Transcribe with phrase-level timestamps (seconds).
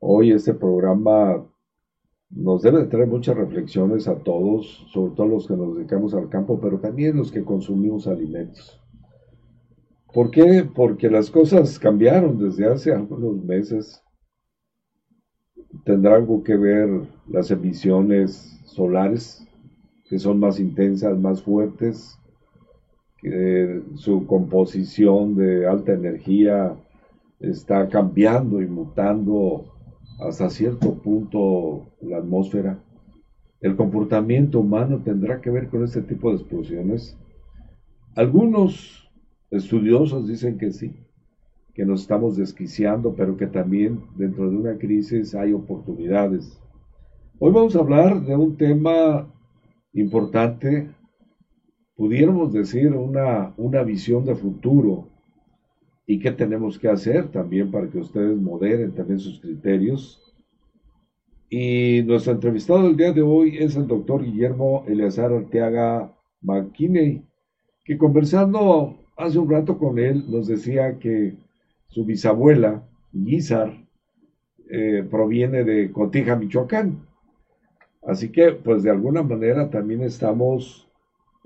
[0.00, 1.44] hoy este programa
[2.30, 6.60] nos debe traer muchas reflexiones a todos, sobre todo los que nos dedicamos al campo,
[6.60, 8.80] pero también los que consumimos alimentos.
[10.12, 10.68] ¿Por qué?
[10.74, 14.02] Porque las cosas cambiaron desde hace algunos meses.
[15.84, 16.88] Tendrá algo que ver
[17.26, 19.46] las emisiones solares,
[20.08, 22.18] que son más intensas, más fuertes,
[23.18, 26.74] que su composición de alta energía
[27.40, 29.77] está cambiando y mutando
[30.18, 32.78] hasta cierto punto la atmósfera.
[33.60, 37.16] El comportamiento humano tendrá que ver con este tipo de explosiones.
[38.14, 39.08] Algunos
[39.50, 40.96] estudiosos dicen que sí,
[41.74, 46.60] que nos estamos desquiciando, pero que también dentro de una crisis hay oportunidades.
[47.38, 49.32] Hoy vamos a hablar de un tema
[49.92, 50.90] importante,
[51.94, 55.08] pudiéramos decir una, una visión de futuro
[56.10, 60.34] y qué tenemos que hacer también para que ustedes moderen también sus criterios.
[61.50, 67.22] Y nuestro entrevistado del día de hoy es el doctor Guillermo Eleazar Arteaga McKinney,
[67.84, 71.34] que conversando hace un rato con él nos decía que
[71.88, 72.82] su bisabuela,
[73.12, 73.74] Guizar,
[74.70, 77.06] eh, proviene de Cotija, Michoacán.
[78.06, 80.88] Así que, pues de alguna manera también estamos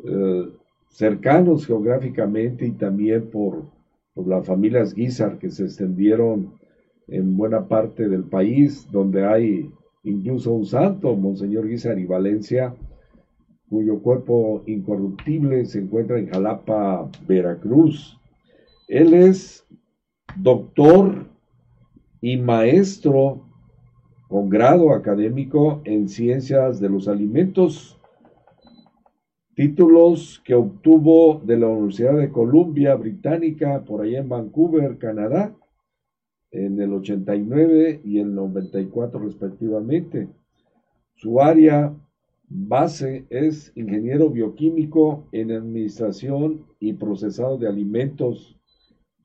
[0.05, 0.51] eh,
[0.89, 3.82] cercanos geográficamente y también por
[4.15, 6.55] por las familias Guizar que se extendieron
[7.09, 9.71] en buena parte del país, donde hay
[10.05, 12.75] incluso un santo, Monseñor Guizar y Valencia,
[13.69, 18.19] cuyo cuerpo incorruptible se encuentra en Jalapa, Veracruz.
[18.89, 19.67] Él es
[20.37, 21.27] doctor
[22.21, 23.47] y maestro
[24.29, 27.99] con grado académico en ciencias de los alimentos
[29.55, 35.55] títulos que obtuvo de la Universidad de Columbia Británica por allá en Vancouver, Canadá,
[36.51, 40.29] en el 89 y el 94 respectivamente.
[41.15, 41.95] Su área
[42.49, 48.59] base es ingeniero bioquímico en administración y procesado de alimentos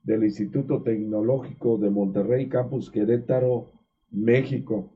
[0.02, 3.72] del Instituto Tecnológico de Monterrey, Campus Querétaro,
[4.10, 4.90] México.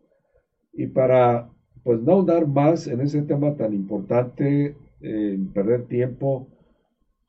[0.72, 1.50] Y para
[1.82, 6.48] pues no dar más en ese tema tan importante, en perder tiempo.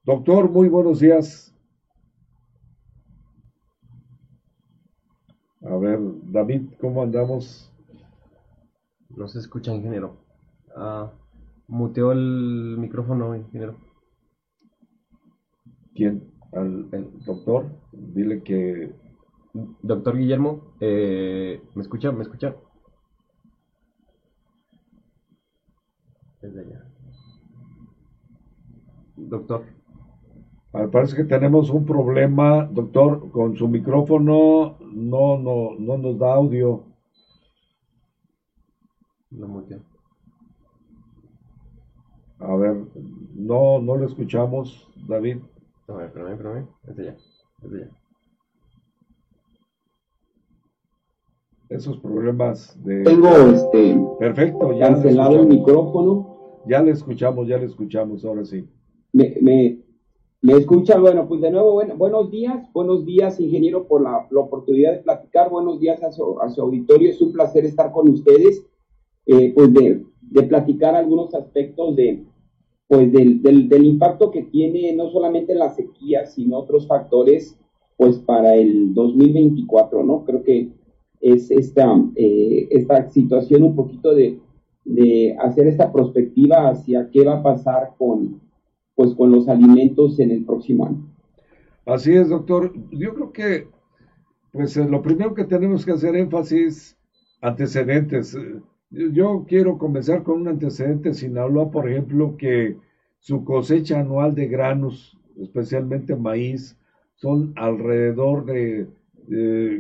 [0.03, 1.53] Doctor, muy buenos días.
[5.61, 7.71] A ver, David, ¿cómo andamos?
[9.09, 10.17] No se escucha, ingeniero.
[10.75, 11.11] Ah,
[11.67, 13.77] muteó el micrófono, ingeniero.
[15.95, 16.31] ¿Quién?
[16.51, 17.71] ¿Al el doctor?
[17.91, 18.93] Dile que...
[19.83, 22.11] Doctor Guillermo, eh, ¿me escucha?
[22.11, 22.55] ¿Me escucha?
[26.41, 26.93] Desde allá
[29.33, 29.63] doctor.
[30.73, 36.33] Me parece que tenemos un problema, doctor, con su micrófono no, no, no nos da
[36.33, 36.83] audio.
[39.31, 39.63] No
[42.39, 42.75] A ver,
[43.35, 45.37] no, no lo escuchamos, David.
[45.87, 46.67] A ver, espérame, espérame.
[46.83, 47.15] Desde ya,
[47.61, 47.91] desde ya.
[51.69, 53.03] Esos problemas de...
[53.03, 53.99] Tengo este...
[54.19, 54.89] Perfecto, ya.
[54.89, 56.61] Cancelado el micrófono.
[56.67, 58.69] Ya le escuchamos, ya le escuchamos, ahora sí.
[59.13, 59.77] Me, me,
[60.41, 64.91] me escucha, bueno, pues de nuevo, bueno, buenos días, buenos días, ingeniero, por la, oportunidad
[64.91, 68.65] de platicar, buenos días a su, a su, auditorio, es un placer estar con ustedes,
[69.27, 72.25] eh, pues de, de, platicar algunos aspectos de,
[72.87, 77.55] pues del, del, del, impacto que tiene no solamente la sequía, sino otros factores,
[77.95, 80.25] pues para el 2024, ¿no?
[80.25, 80.71] Creo que
[81.21, 84.39] es esta, eh, esta situación un poquito de,
[84.85, 88.41] de hacer esta perspectiva hacia qué va a pasar con
[88.95, 91.13] pues con los alimentos en el próximo año.
[91.85, 92.73] Así es, doctor.
[92.91, 93.67] Yo creo que
[94.53, 96.95] pues eh, lo primero que tenemos que hacer énfasis
[97.41, 98.37] antecedentes.
[98.91, 102.77] Yo quiero comenzar con un antecedente Sinaloa, por ejemplo, que
[103.19, 106.77] su cosecha anual de granos, especialmente maíz,
[107.15, 108.87] son alrededor de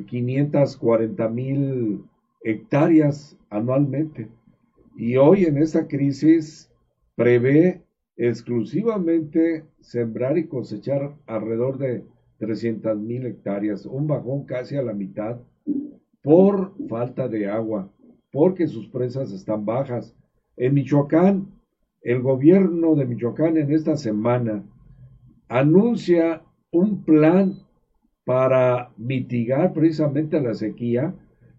[0.07, 2.03] 540 mil
[2.43, 4.27] hectáreas anualmente.
[4.95, 6.71] Y hoy en esta crisis
[7.15, 7.82] prevé
[8.15, 12.05] exclusivamente sembrar y cosechar alrededor de
[12.39, 15.39] 300 mil hectáreas, un bajón casi a la mitad
[16.21, 17.91] por falta de agua,
[18.31, 20.15] porque sus presas están bajas.
[20.57, 21.47] En Michoacán,
[22.01, 24.63] el gobierno de Michoacán en esta semana
[25.47, 27.59] anuncia un plan
[28.25, 31.13] para mitigar precisamente la sequía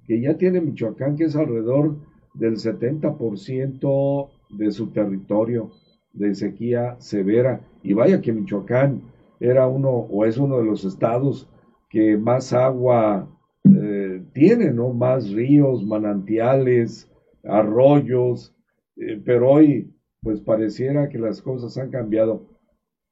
[0.06, 1.96] que ya tiene Michoacán, que es alrededor
[2.34, 5.70] del 70% de su territorio
[6.14, 7.61] de sequía severa.
[7.82, 9.02] Y vaya que Michoacán
[9.40, 11.49] era uno o es uno de los estados
[11.90, 13.28] que más agua
[13.64, 14.93] eh, tiene, ¿no?
[14.93, 17.11] Más ríos, manantiales,
[17.44, 18.55] arroyos,
[18.96, 19.90] eh, pero hoy
[20.22, 22.46] pues pareciera que las cosas han cambiado.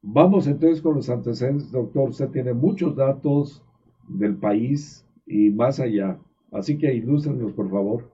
[0.01, 2.09] Vamos entonces con los antecedentes, doctor.
[2.09, 3.63] Usted tiene muchos datos
[4.09, 6.19] del país y más allá.
[6.51, 8.12] Así que ilústrenos, por favor.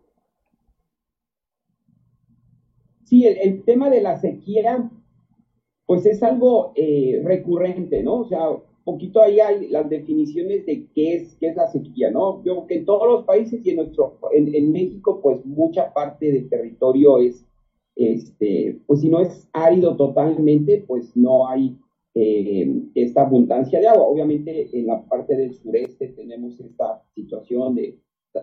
[3.09, 4.91] Sí, el, tema de la sequía,
[5.87, 8.17] pues es algo eh, recurrente, ¿no?
[8.17, 8.51] O sea,
[8.85, 12.45] poquito ahí hay las definiciones de qué es, qué es la sequía, ¿no?
[12.45, 15.95] Yo creo que en todos los países y en, nuestro, en, en México, pues mucha
[15.95, 17.47] parte del territorio es,
[17.97, 21.79] este, pues si no es árido totalmente, pues no hay
[22.15, 24.05] eh, esta abundancia de agua.
[24.05, 27.99] Obviamente en la parte del sureste tenemos esta situación de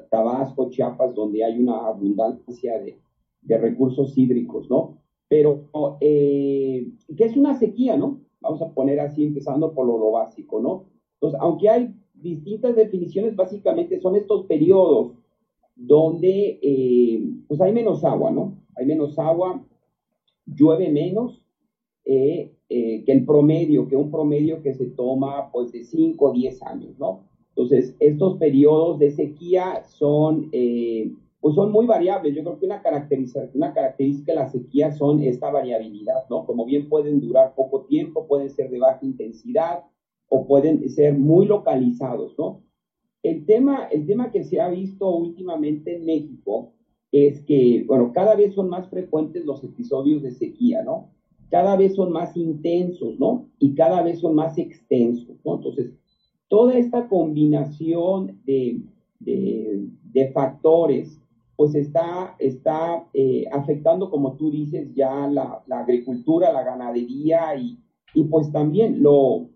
[0.10, 2.98] Tabasco, Chiapas, donde hay una abundancia de,
[3.46, 4.98] de recursos hídricos, ¿no?
[5.28, 5.70] Pero,
[6.00, 8.20] eh, ¿qué es una sequía, no?
[8.42, 10.86] Vamos a poner así, empezando por lo, básico, ¿no?
[11.16, 15.14] Entonces, aunque hay distintas definiciones, básicamente son estos periodos
[15.76, 18.56] donde, eh, pues hay menos agua, ¿no?
[18.76, 19.64] Hay menos agua,
[20.46, 21.44] llueve menos
[22.04, 26.62] eh, que el promedio, que un promedio que se toma, pues, de 5 o 10
[26.64, 27.22] años, ¿no?
[27.50, 30.50] Entonces, estos periodos de sequía son
[31.46, 32.34] pues son muy variables.
[32.34, 36.44] Yo creo que una característica, una característica de la sequía son esta variabilidad, ¿no?
[36.44, 39.84] Como bien pueden durar poco tiempo, pueden ser de baja intensidad
[40.28, 42.64] o pueden ser muy localizados, ¿no?
[43.22, 46.74] El tema, el tema que se ha visto últimamente en México
[47.12, 51.12] es que, bueno, cada vez son más frecuentes los episodios de sequía, ¿no?
[51.52, 53.46] Cada vez son más intensos, ¿no?
[53.60, 55.58] Y cada vez son más extensos, ¿no?
[55.58, 55.94] Entonces,
[56.48, 58.82] toda esta combinación de,
[59.20, 61.22] de, de factores
[61.56, 67.80] pues está, está eh, afectando, como tú dices, ya la, agricultura, la ganadería y,
[68.30, 69.50] pues también lo,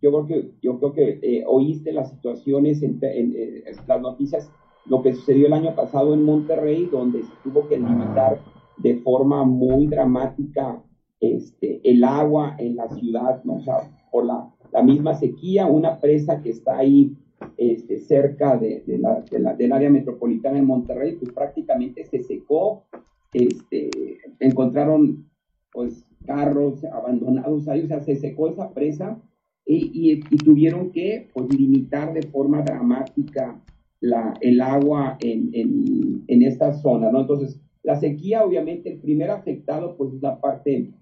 [0.00, 4.50] yo creo que, yo creo que eh, oíste las situaciones, eh, las noticias,
[4.86, 8.40] lo que sucedió el año pasado en Monterrey, donde se tuvo que limitar
[8.78, 10.82] de forma muy dramática
[11.20, 13.56] este, el agua en la ciudad, ¿no?
[13.56, 17.14] o sea, por la, la misma sequía, una presa que está ahí
[17.56, 22.84] este, cerca de, la, del área metropolitana de Monterrey, pues prácticamente se secó,
[23.32, 23.90] este,
[24.40, 25.28] encontraron
[25.72, 29.20] pues carros abandonados ahí, o sea, se secó esa presa
[29.64, 33.60] y, tuvieron que pues, limitar de forma dramática
[34.40, 37.20] el agua en, en, en, esta zona, ¿no?
[37.20, 40.92] Entonces, la sequía, obviamente, el primer afectado pues es la parte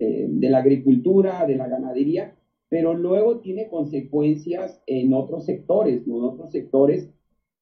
[0.00, 2.34] eh, de la agricultura, de la ganadería,
[2.74, 6.16] pero luego tiene consecuencias en otros sectores, ¿no?
[6.16, 7.08] En otros sectores.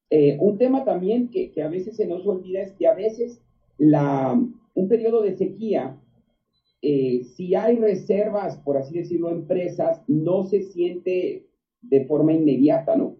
[0.09, 3.39] Eh, un tema también que, a veces se nos olvida es que a veces
[3.77, 4.43] la,
[4.73, 6.01] un periodo de sequía,
[6.81, 11.45] eh, si hay reservas, por así decirlo, empresas, no se siente
[11.83, 13.17] de forma inmediata, ¿no?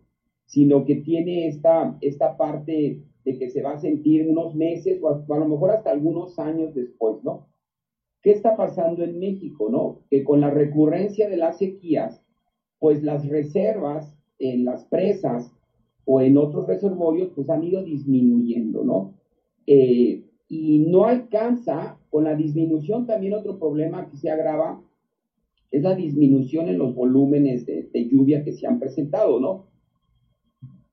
[0.48, 5.10] Sino que tiene esta, esta parte de que se va a sentir unos meses o
[5.10, 7.53] a lo mejor hasta algunos años después, ¿no?
[8.24, 10.00] ¿Qué está pasando en México, no?
[10.10, 12.24] Que con la recurrencia de las sequías,
[12.80, 15.54] pues las reservas en las presas
[16.06, 19.14] o en otros reservorios, pues han ido disminuyendo, ¿no?
[19.68, 24.82] Eh, y no alcanza, con la disminución también otro problema que se agrava
[25.72, 29.66] es la disminución en los volúmenes de, de lluvia que se han presentado, ¿no?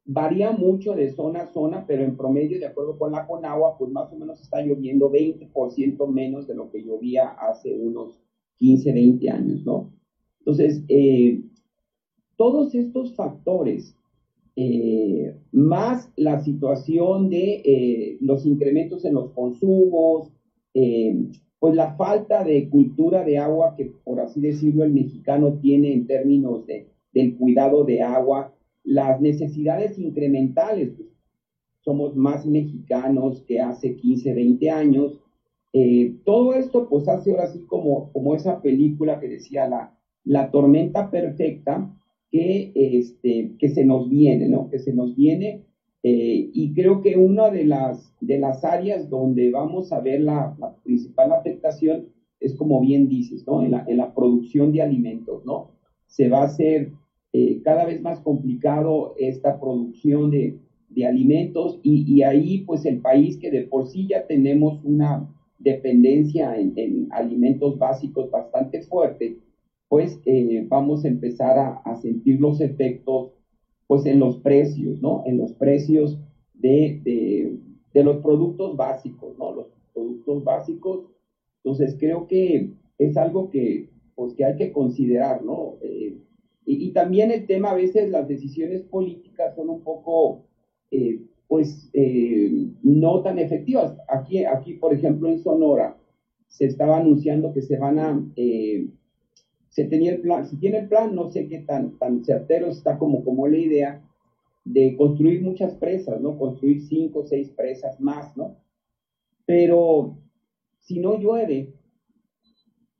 [0.04, 3.90] Varía mucho de zona a zona, pero en promedio, de acuerdo con la Conagua, pues
[3.92, 8.20] más o menos está lloviendo 20% menos de lo que llovía hace unos
[8.56, 9.90] 15, 20 años, ¿no?
[10.40, 11.42] Entonces, eh,
[12.36, 13.94] todos estos factores,
[14.56, 20.32] eh, más la situación de eh, los incrementos en los consumos,
[21.58, 26.06] pues la falta de cultura de agua que, por así decirlo, el mexicano tiene en
[26.06, 30.92] términos de, del cuidado de agua, las necesidades incrementales.
[31.82, 35.20] somos más mexicanos que hace 15, 20 años.
[35.72, 40.50] Eh, todo esto pues hace ahora así como, como esa película que decía la, la
[40.50, 41.90] tormenta perfecta
[42.30, 44.68] que, este, que se nos viene, ¿no?
[44.68, 45.64] Que se nos viene.
[46.02, 50.54] Eh, y creo que una de las, de las áreas donde vamos a ver la,
[50.58, 52.06] la principal afectación
[52.40, 53.62] es como bien dices, ¿no?
[53.62, 55.70] En la, en la producción de alimentos, ¿no?
[56.06, 56.92] Se va a hacer
[57.32, 60.54] eh, cada vez más complicado esta producción de,
[60.88, 65.24] de alimentos y, ahí pues el país que de por sí ya tenemos una
[65.58, 69.36] dependencia en, en alimentos básicos bastante fuerte,
[69.88, 73.28] pues eh, vamos a empezar a, sentir los efectos
[73.86, 75.22] pues en los precios, ¿no?
[75.24, 76.18] En los precios
[76.54, 77.56] de, de,
[77.92, 79.52] de los productos básicos, ¿no?
[79.52, 81.00] Los productos básicos.
[81.62, 82.68] Entonces creo que
[82.98, 85.74] es algo que pues que hay que considerar, ¿no?
[85.80, 86.14] Eh,
[86.64, 90.38] y, también el tema, a veces las decisiones políticas son un poco,
[90.90, 92.50] eh, pues, eh,
[92.82, 93.94] no tan efectivas.
[94.06, 95.96] Aquí, aquí, por ejemplo, en Sonora,
[96.46, 98.84] se estaba anunciando que se van a, eh,
[99.68, 102.96] se tenía el plan, se tiene el plan, no sé qué tan, tan certero está
[102.96, 103.98] como, como la idea
[104.64, 106.36] de construir muchas presas, ¿no?
[106.36, 108.52] Construir cinco o seis presas más, ¿no?
[109.46, 110.12] Pero
[110.80, 111.68] si no llueve,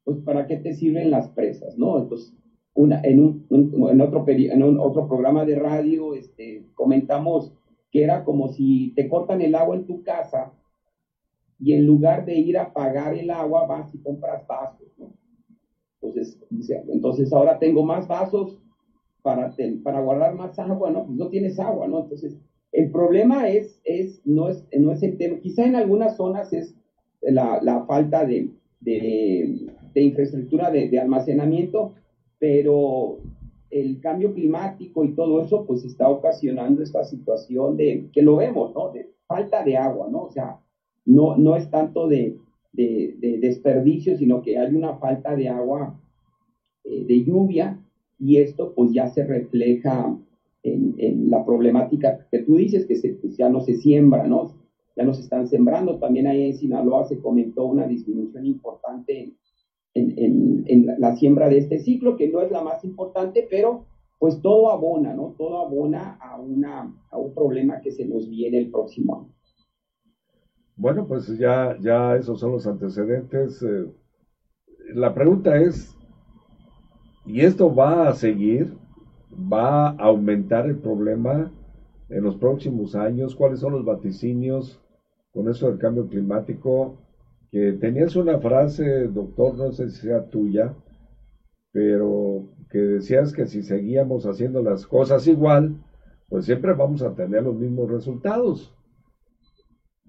[0.05, 1.99] pues ¿para qué te sirven las presas, no?
[1.99, 2.33] Entonces,
[2.75, 7.53] una, en, un, un, en, otro, en un otro programa de radio este, comentamos
[7.91, 10.49] que era como si te cortan el agua en tu casa
[11.59, 15.13] y en lugar de ir a pagar el agua vas y compras vasos, ¿no?
[16.01, 16.39] Entonces,
[16.89, 18.59] entonces ahora tengo más vasos
[19.23, 19.51] para,
[19.83, 21.05] para guardar más agua, ¿no?
[21.05, 21.99] Pues no tienes agua, ¿no?
[21.99, 22.39] Entonces,
[22.73, 26.75] el problema es, es, no, es, no es el tema, quizá en algunas zonas es
[27.21, 28.49] la, la falta de,
[28.81, 31.91] de, de infraestructura de, de almacenamiento,
[32.41, 33.19] pero
[33.71, 38.73] el cambio climático y todo eso, pues está ocasionando esta situación de, que lo vemos,
[38.75, 38.89] ¿no?
[38.89, 40.23] De falta de agua, ¿no?
[40.23, 40.57] O sea,
[41.05, 42.35] no, no es tanto de,
[42.73, 45.95] de, de desperdicio, sino que hay una falta de agua,
[46.85, 47.79] eh, de lluvia,
[48.19, 50.17] y esto pues ya se refleja
[50.63, 54.49] en, en la problemática que tú dices, que se, pues, ya no se siembra, ¿no?
[54.97, 55.97] Ya no se están sembrando.
[55.97, 59.31] También ahí en Sinaloa se comentó una disminución importante
[59.95, 63.87] en, la siembra de este ciclo, que no es la más importante, pero
[64.19, 65.35] pues todo abona, ¿no?
[65.39, 69.35] Todo abona a, una, a un problema que se nos viene el próximo año.
[70.77, 73.63] Bueno, pues ya, ya esos son los antecedentes.
[73.63, 73.87] Eh,
[74.95, 75.97] la pregunta es,
[77.27, 78.75] ¿y esto va a seguir?
[79.53, 81.51] ¿Va a aumentar el problema
[82.09, 83.35] en los próximos años?
[83.35, 84.81] ¿Cuáles son los vaticinios
[85.33, 86.97] con eso del cambio climático?
[87.51, 90.75] Que tenías una frase, doctor, no sé si sea tuya,
[91.73, 95.77] pero que decías que si seguíamos haciendo las cosas igual,
[96.29, 98.73] pues siempre vamos a tener los mismos resultados.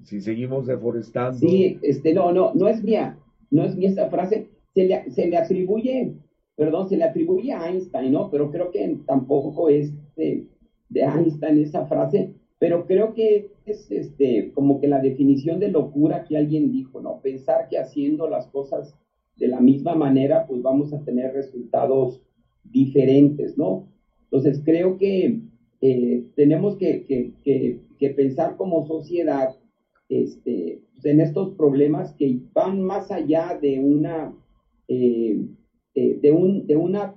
[0.03, 1.37] Si seguimos deforestando.
[1.37, 3.17] Sí, este, no, no, no es mía,
[3.49, 6.15] no es mía esta frase, se le, se le atribuye,
[6.55, 8.29] perdón, se le atribuye a Einstein, ¿no?
[8.29, 10.47] Pero creo que tampoco es de
[10.93, 16.37] Einstein esa frase, pero creo que es este, como que la definición de locura que
[16.37, 17.19] alguien dijo, ¿no?
[17.19, 18.95] Pensar que haciendo las cosas
[19.35, 22.21] de la misma manera, pues vamos a tener resultados
[22.63, 23.87] diferentes, ¿no?
[24.25, 25.39] Entonces creo que
[25.81, 27.33] eh, tenemos que, que,
[27.97, 29.55] que, pensar como sociedad
[30.07, 34.35] este, pues en estos problemas que van más allá de una,
[34.87, 35.47] eh,
[35.95, 37.15] eh, de, un, de una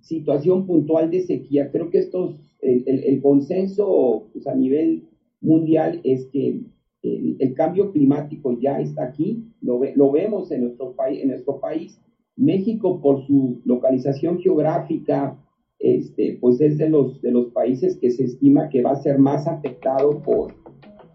[0.00, 1.70] situación puntual de sequía.
[1.70, 5.04] Creo que estos el, el, el consenso pues, a nivel
[5.40, 6.60] mundial es que
[7.02, 11.60] el, el, cambio climático ya está aquí, lo, ve, lo vemos en nuestro, en nuestro
[11.60, 12.00] país.
[12.36, 15.38] México, por su localización geográfica,
[15.78, 19.18] este, pues es de los, de los países que se estima que va a ser
[19.18, 20.54] más afectado por,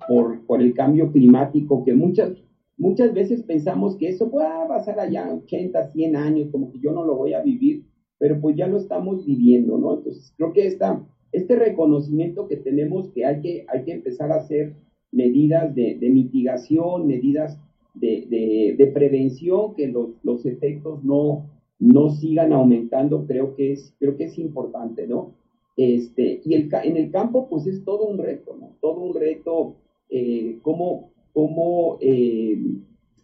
[0.08, 2.34] por, por el cambio climático, que muchas,
[2.78, 6.92] muchas veces pensamos que eso va a pasar allá 80, 100 años, como que yo
[6.92, 7.86] no lo voy a vivir,
[8.20, 9.98] pero pues ya lo estamos viviendo, ¿no?
[9.98, 14.38] Entonces, creo que esta, este reconocimiento que tenemos que hay que, hay que empezar a
[14.38, 14.74] hacer
[15.12, 17.58] medidas de, mitigación, medidas
[17.94, 21.46] de, prevención, que los, los efectos no,
[21.80, 25.34] no sigan aumentando, creo que es, creo que es importante, ¿no?
[25.78, 28.74] Este, y el, en el campo, pues es todo un reto, ¿no?
[28.82, 29.76] Todo un reto,
[30.10, 32.60] eh, cómo, cómo eh,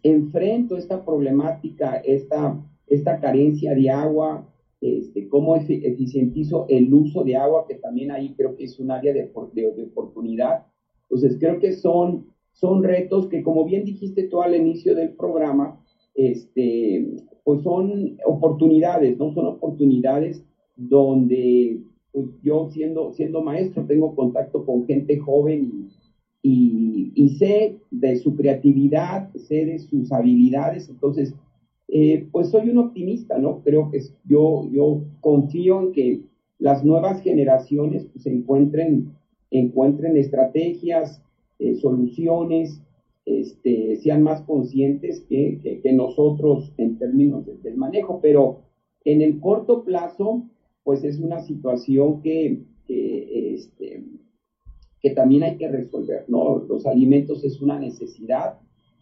[0.02, 4.48] enfrento esta problemática, esta, esta carencia de agua,
[4.80, 9.12] este, cómo eficientizo el uso de agua, que también ahí creo que es un área
[9.12, 10.66] de, de, de oportunidad.
[11.08, 15.80] Entonces, creo que son, son retos que, como bien dijiste tú al inicio del programa,
[16.14, 19.32] este, pues son oportunidades, ¿no?
[19.32, 20.42] Son oportunidades
[20.76, 21.80] donde
[22.12, 25.88] pues yo siendo, siendo maestro tengo contacto con gente joven
[26.42, 31.34] y, y, sé de su creatividad, sé de sus habilidades, entonces,
[31.88, 33.62] eh, pues soy un optimista, ¿no?
[33.62, 36.20] Creo que yo, yo confío en que
[36.58, 39.12] las nuevas generaciones pues, encuentren,
[39.50, 41.22] encuentren estrategias,
[41.58, 42.82] eh, soluciones,
[43.24, 48.62] este, sean más conscientes que, que, nosotros en términos del manejo, pero
[49.04, 50.44] en el corto plazo,
[50.84, 54.04] pues es una situación que, que, este,
[55.00, 56.64] que también hay que resolver, ¿no?
[56.68, 58.60] Los alimentos es una necesidad,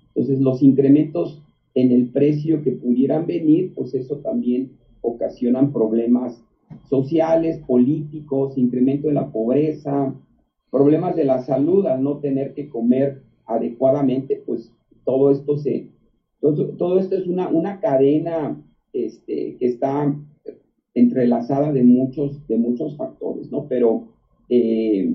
[0.09, 1.44] entonces los incrementos
[1.75, 4.69] en el precio que pudieran venir, pues eso también
[5.01, 6.43] ocasionan problemas
[6.89, 10.15] sociales, políticos, incremento de la pobreza,
[10.71, 14.73] problemas de la salud al no tener que comer adecuadamente, pues
[15.05, 15.87] todo esto se,
[16.41, 18.57] todo, esto es una, una cadena
[18.93, 20.15] este, que está
[20.95, 23.67] entrelazada de muchos, de muchos factores, ¿no?
[23.69, 24.05] Pero
[24.49, 25.13] eh,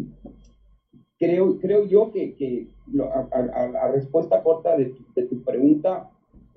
[1.17, 2.67] creo, creo yo que, que
[3.11, 4.87] a, respuesta corta de
[5.29, 6.09] tu, pregunta,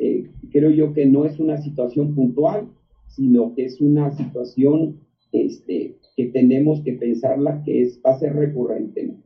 [0.05, 2.67] eh, creo yo que no es una situación puntual,
[3.07, 4.99] sino que es una situación
[5.31, 9.23] este, que tenemos que pensarla que es, va a ser recurrente, ¿no?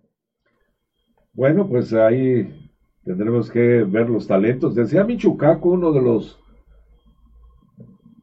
[1.32, 2.46] Bueno, pues ahí
[3.04, 4.74] tendremos que ver los talentos.
[4.74, 6.38] Decía Michucaco, uno de los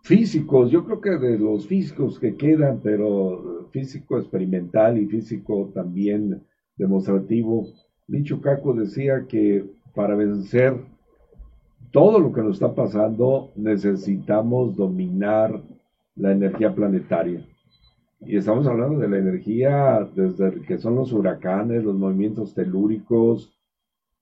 [0.04, 6.44] físicos, yo creo que de los físicos que quedan, pero físico experimental y físico también
[6.76, 7.68] demostrativo,
[8.08, 10.93] Michucaco decía que para vencer
[11.94, 15.62] todo lo que nos está pasando necesitamos dominar
[16.16, 17.46] la energía planetaria.
[18.20, 23.54] Y estamos hablando de la energía desde que son los huracanes, los movimientos telúricos.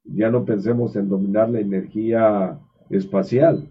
[0.04, 2.60] Ya no pensemos en dominar la energía
[2.90, 3.70] espacial,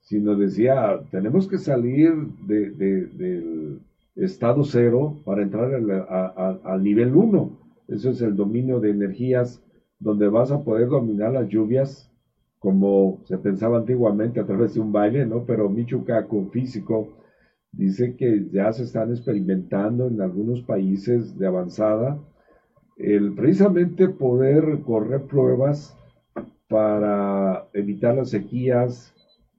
[0.00, 2.14] sino decía, tenemos que salir
[2.46, 3.80] del
[4.16, 5.70] estado cero para entrar
[6.64, 7.50] al nivel uno.
[7.88, 9.62] Eso es el dominio de energías
[9.98, 12.10] donde vas a poder dominar las lluvias
[12.64, 15.44] como se pensaba antiguamente a través de un baile, ¿no?
[15.44, 17.08] Pero Michucaco físico
[17.70, 22.18] dice que ya se están experimentando en algunos países de avanzada
[22.96, 25.94] el precisamente poder correr pruebas
[26.66, 29.12] para evitar las sequías,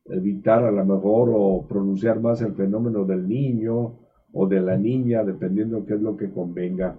[0.05, 3.99] evitar a lo mejor o pronunciar más el fenómeno del niño
[4.33, 6.97] o de la niña, dependiendo qué es lo que convenga.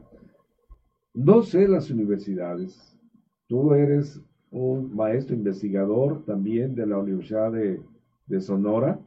[1.14, 2.96] No sé las universidades.
[3.48, 8.98] Tú eres un maestro investigador también de la Universidad de, Sonora.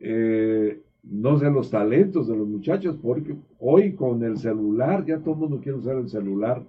[0.00, 5.34] Eh, no sé los talentos de los muchachos, porque hoy con el celular, ya todo
[5.34, 6.64] el mundo quiere usar el celular,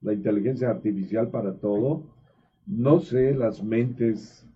[0.00, 2.04] la inteligencia artificial para todo.
[2.66, 4.46] No sé las mentes,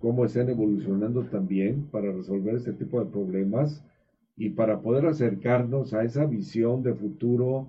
[0.00, 3.84] cómo están evolucionando también para resolver este tipo de problemas
[4.36, 7.68] y para poder acercarnos a esa visión de futuro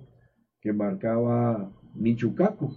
[0.60, 2.72] que marcaba Michucaco,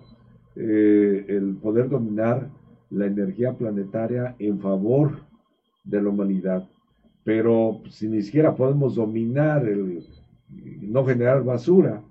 [0.59, 2.49] eh, el poder dominar
[2.89, 5.19] la energía planetaria en favor
[5.83, 6.67] de la humanidad.
[7.23, 10.03] Pero si ni siquiera podemos dominar el
[10.81, 12.01] no generar basura,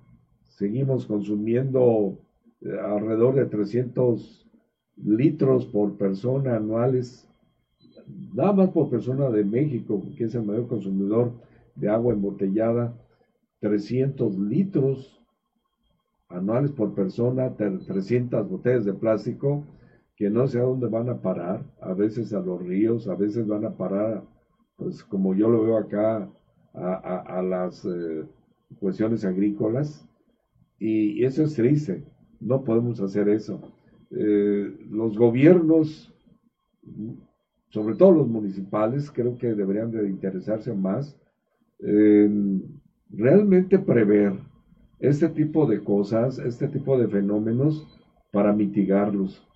[0.44, 2.18] seguimos consumiendo
[2.61, 4.46] eh, alrededor de 300
[5.04, 7.28] litros por persona anuales,
[8.32, 11.32] nada más por persona de México, que es el mayor consumidor
[11.74, 12.94] de agua embotellada,
[13.61, 15.15] 300 litros
[16.29, 19.65] anuales por persona, 300 botellas de plástico,
[20.17, 23.47] que no sé a dónde van a parar, a veces a los ríos, a veces
[23.47, 24.23] van a parar
[24.77, 26.29] pues como yo lo veo acá,
[26.75, 28.25] a, las eh,
[28.79, 30.07] cuestiones agrícolas.
[30.79, 32.05] Y, eso es triste,
[32.41, 33.61] no podemos hacer eso.
[34.11, 36.15] Eh, los gobiernos,
[37.71, 41.19] sobre todo los municipales, creo que deberían de interesarse más
[41.79, 44.35] en realmente prever
[44.98, 47.87] este tipo de cosas, este tipo de fenómenos
[48.32, 49.46] para mitigarlos.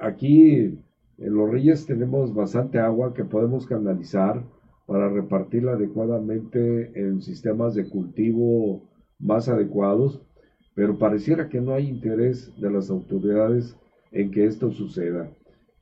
[0.00, 0.78] Aquí
[1.18, 4.42] en Los Reyes tenemos bastante agua que podemos canalizar
[4.86, 8.82] para repartirla adecuadamente en sistemas de cultivo
[9.18, 10.20] más adecuados,
[10.74, 13.76] pero pareciera que no hay interés de las autoridades
[14.12, 15.30] en que esto suceda.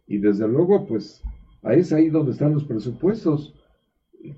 [0.07, 1.23] Y desde luego, pues,
[1.63, 3.55] ahí es ahí donde están los presupuestos.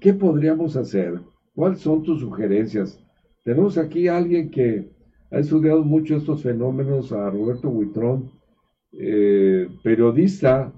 [0.00, 1.20] ¿Qué podríamos hacer?
[1.54, 3.00] ¿Cuáles son tus sugerencias?
[3.44, 4.90] Tenemos aquí a alguien que
[5.31, 8.31] ha estudiado mucho estos fenómenos, a Roberto Huitrón,
[8.92, 10.72] eh, periodista,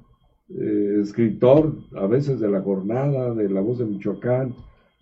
[0.49, 4.55] eh, escritor a veces de La Jornada, de La Voz de Michoacán,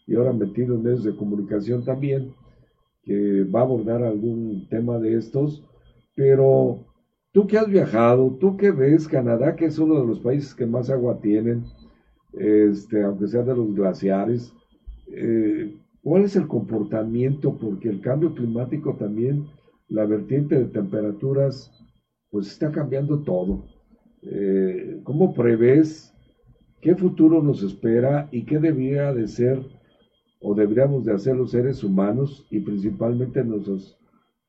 [0.07, 2.33] y ahora metido en medios de comunicación también,
[3.03, 5.62] que va a abordar algún tema de estos,
[6.14, 6.87] pero
[7.33, 10.66] tú que has viajado, tú que ves Canadá, que es uno de los países que
[10.66, 11.64] más agua tienen,
[12.33, 14.55] este, aunque sea de los glaciares,
[15.12, 17.56] eh, ¿Cuál es el comportamiento?
[17.58, 19.46] Porque el cambio climático también,
[19.88, 21.70] la vertiente de temperaturas,
[22.30, 23.66] pues está cambiando todo.
[24.22, 26.14] Eh, ¿Cómo prevés
[26.80, 29.60] qué futuro nos espera y qué debería de ser
[30.40, 33.98] o deberíamos de hacer los seres humanos y principalmente nuestros,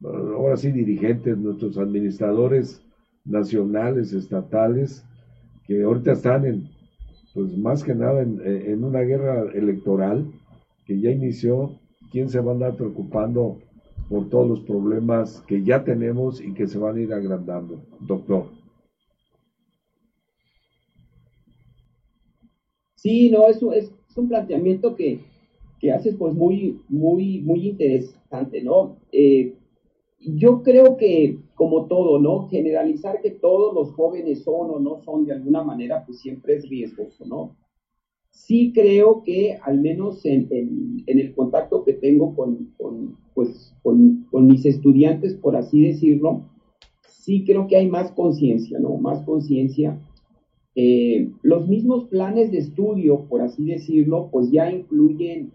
[0.03, 2.81] ahora sí, dirigentes, nuestros administradores
[3.25, 5.05] nacionales, estatales,
[5.65, 6.69] que ahorita están en,
[7.33, 10.31] pues más que nada en, una guerra electoral
[10.85, 11.79] que ya inició,
[12.11, 13.59] ¿quién se va a andar preocupando
[14.09, 18.45] por todos los problemas que ya tenemos y que se van a ir agrandando, doctor?
[22.95, 25.21] Sí, no, eso es, un planteamiento que,
[25.79, 28.97] que haces pues muy, muy, muy interesante, ¿no?
[29.11, 29.55] Eh,
[30.19, 32.47] yo creo que, como todo, ¿no?
[32.49, 36.69] Generalizar que todos los jóvenes son o no son de alguna manera, pues siempre es
[36.69, 37.55] riesgoso, ¿no?
[38.31, 40.47] Sí creo que, al menos en,
[41.05, 42.69] el contacto que tengo con,
[43.33, 46.41] pues, con, mis estudiantes, por así decirlo,
[47.07, 48.97] sí creo que hay más conciencia, ¿no?
[48.97, 49.99] Más conciencia.
[50.75, 55.51] Eh, los mismos planes de estudio, por así decirlo, pues ya incluyen,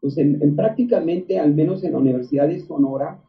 [0.00, 3.22] pues en prácticamente, al menos en la Universidad de Sonora,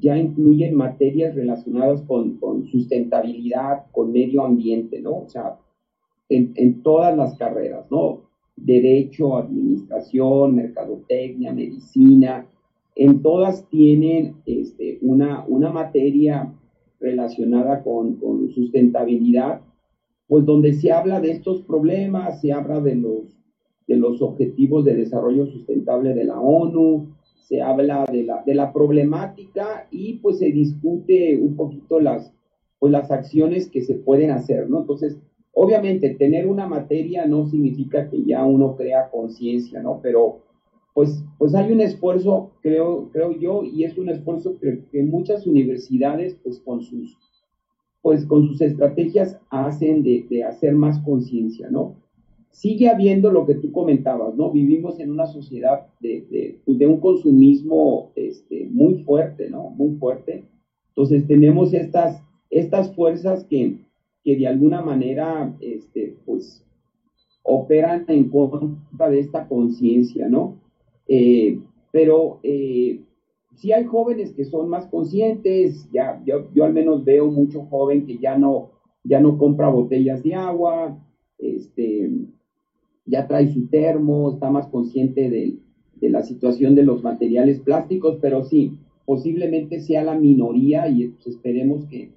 [0.00, 2.38] ya incluyen materias relacionadas con,
[2.70, 5.18] sustentabilidad, con medio ambiente, ¿no?
[5.18, 5.58] O sea,
[6.28, 8.25] en, todas las carreras, ¿no?
[8.56, 12.46] Derecho, administración, mercadotecnia, medicina,
[12.96, 16.52] en todas tienen este, una, una materia
[16.98, 19.60] relacionada con, con sustentabilidad,
[20.26, 23.36] pues donde se habla de estos problemas, se habla de los,
[23.86, 27.08] de los objetivos de desarrollo sustentable de la ONU,
[27.46, 32.32] se habla de la, de la problemática y pues se discute un poquito las,
[32.78, 34.80] pues, las acciones que se pueden hacer, ¿no?
[34.80, 35.16] Entonces,
[35.56, 40.00] obviamente, tener una materia no significa que ya uno crea conciencia, ¿no?
[40.02, 40.40] Pero
[40.94, 46.36] pues, pues hay un esfuerzo, creo, creo yo, y es un esfuerzo que, muchas universidades,
[46.42, 47.16] pues con sus,
[48.02, 51.96] pues con sus estrategias hacen de, de hacer más conciencia, ¿no?
[52.50, 54.50] sigue habiendo lo que tú comentabas, ¿no?
[54.50, 59.68] Vivimos en una sociedad de, de, pues, un consumismo este, muy fuerte, ¿no?
[59.70, 60.44] Muy fuerte.
[60.88, 63.76] Entonces tenemos estas, estas fuerzas que,
[64.26, 66.66] que de alguna manera, este, pues,
[67.44, 70.58] operan en contra de esta conciencia, ¿no?
[71.06, 71.60] Eh,
[71.92, 73.02] pero eh,
[73.54, 78.04] sí hay jóvenes que son más conscientes, ya, yo, yo al menos veo mucho joven
[78.04, 78.72] que ya no,
[79.04, 80.98] ya no compra botellas de agua,
[81.38, 82.10] este,
[83.04, 85.60] ya trae su termo, está más consciente de,
[86.00, 91.84] la situación de los materiales plásticos, pero sí, posiblemente sea la minoría y pues, esperemos
[91.84, 92.10] que,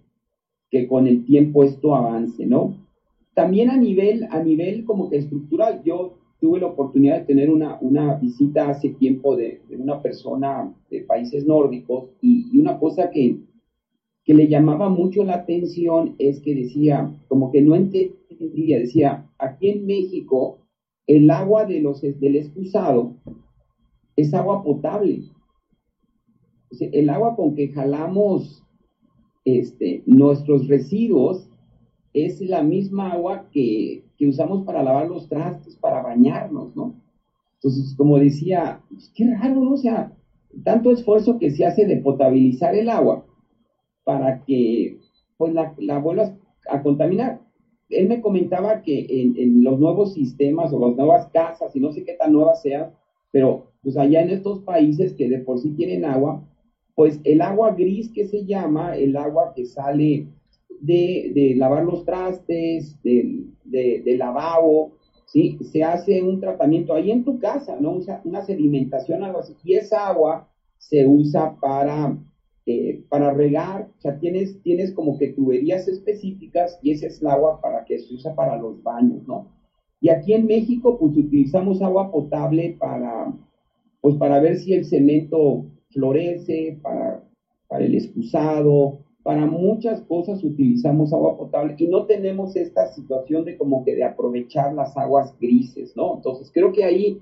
[0.69, 2.75] que con el tiempo esto avance, ¿no?
[3.33, 7.77] También a nivel, a nivel como que estructural, yo tuve la oportunidad de tener una,
[7.81, 13.37] una visita hace tiempo de, una persona de países nórdicos y, una cosa que,
[14.23, 19.69] que le llamaba mucho la atención es que decía, como que no entendía, decía, aquí
[19.69, 20.59] en México
[21.07, 23.15] el agua de los, del excusado
[24.15, 25.23] es agua potable.
[26.79, 28.63] el agua con que jalamos
[29.57, 31.49] este, nuestros residuos
[32.13, 36.93] es la misma agua que, usamos para lavar los trastes, para bañarnos, ¿no?
[37.55, 39.71] Entonces, como decía, pues, qué raro, ¿no?
[39.71, 40.11] O sea,
[40.63, 43.23] tanto esfuerzo que se hace de potabilizar el agua
[44.03, 44.97] para que
[45.37, 46.33] pues la, la vuelvas
[46.67, 47.39] a contaminar
[47.89, 52.03] él me comentaba que en, los nuevos sistemas o las nuevas casas, y no sé
[52.03, 52.89] qué tan nuevas sean,
[53.31, 56.41] pero pues allá en estos países que de por sí tienen agua,
[56.99, 60.27] pues el agua gris que se llama, el agua que sale
[60.81, 64.91] de, lavar los trastes, de, de, lavabo,
[65.25, 65.57] ¿sí?
[65.61, 67.91] Se hace un tratamiento ahí en tu casa, ¿no?
[67.91, 72.17] Una, una sedimentación, algo así, y esa agua se usa para
[72.65, 77.29] eh, para regar, o sea, tienes, tienes como que tuberías específicas y ese es el
[77.29, 79.47] agua para que se usa para los baños, ¿no?
[80.01, 83.33] Y aquí en México, pues utilizamos agua potable para,
[84.01, 87.23] pues para ver si el cemento florece, para,
[87.67, 93.57] para el excusado, para muchas cosas utilizamos agua potable y no tenemos esta situación de
[93.57, 96.15] como que de aprovechar las aguas grises, ¿no?
[96.15, 97.19] Entonces creo que ahí,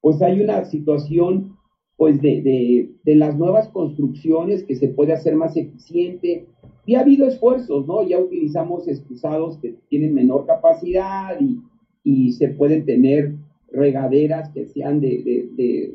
[0.00, 1.56] pues hay una situación
[2.02, 6.46] pues de, las nuevas construcciones que se puede hacer más eficiente.
[6.84, 8.02] Y ha habido esfuerzos, ¿no?
[8.02, 11.62] Ya utilizamos excusados que tienen menor capacidad y,
[12.32, 13.36] se pueden tener
[13.72, 15.94] regaderas que sean de,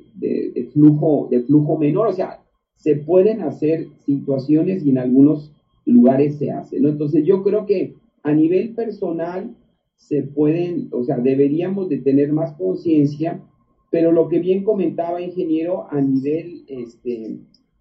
[0.73, 2.07] flujo, de flujo menor.
[2.07, 2.41] O sea,
[2.75, 5.51] se pueden hacer situaciones y en algunos
[5.85, 6.89] lugares se hace, ¿no?
[6.89, 9.55] Entonces yo creo que a nivel personal
[9.95, 13.41] se pueden, o sea, deberíamos de tener más conciencia
[13.89, 17.37] pero lo que bien comentaba, ingeniero, a nivel, este,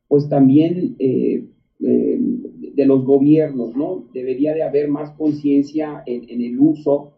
[0.09, 1.45] pues también eh,
[1.81, 2.21] eh,
[2.75, 4.05] de los gobiernos, ¿no?
[4.13, 7.13] Debería de haber más conciencia en, en el uso.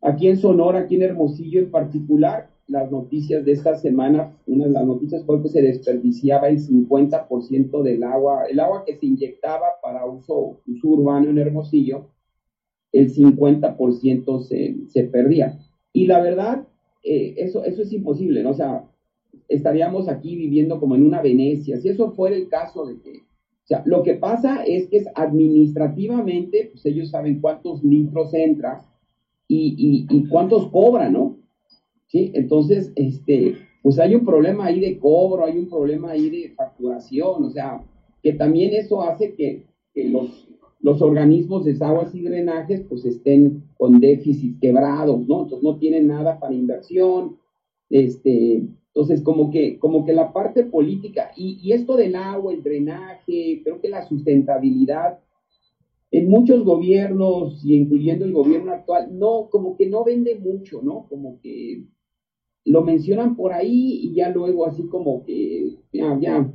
[0.00, 4.72] Aquí en Sonora, aquí en Hermosillo en particular, las noticias de esta semana, una de
[4.72, 9.66] las noticias fue que se desperdiciaba el 50% del agua, el agua que se inyectaba
[9.82, 12.10] para uso, urbano en Hermosillo,
[12.92, 15.58] el 50% se, se perdía.
[15.92, 16.68] Y la verdad,
[17.02, 18.50] eh, eso, eso es imposible, ¿no?
[18.50, 18.84] O sea,
[19.48, 21.78] estaríamos aquí viviendo como en una Venecia.
[21.78, 26.68] Si eso fuera el caso de que, o sea, lo que pasa es que administrativamente,
[26.72, 28.84] pues ellos saben cuántos litros entra
[29.48, 31.38] y, y, y cuántos cobran, ¿no?
[32.08, 32.30] ¿sí?
[32.34, 37.44] Entonces, este, pues hay un problema ahí de cobro, hay un problema ahí de facturación,
[37.44, 37.82] o sea,
[38.22, 43.98] que también eso hace que, los, los organismos de aguas y drenajes pues estén con
[43.98, 45.42] déficit quebrados, ¿no?
[45.42, 47.36] Entonces no tienen nada para inversión,
[47.90, 52.62] este, entonces como que, como que la parte política y, y esto del agua, el
[52.62, 55.18] drenaje, creo que la sustentabilidad
[56.10, 61.06] en muchos gobiernos y incluyendo el gobierno actual, no, como que no vende mucho, ¿no?
[61.08, 61.84] Como que
[62.64, 66.50] lo mencionan por ahí y ya luego así como que ya, ya,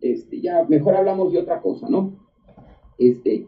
[0.00, 2.16] este, ya mejor hablamos de otra cosa, ¿no?
[2.98, 3.46] Este,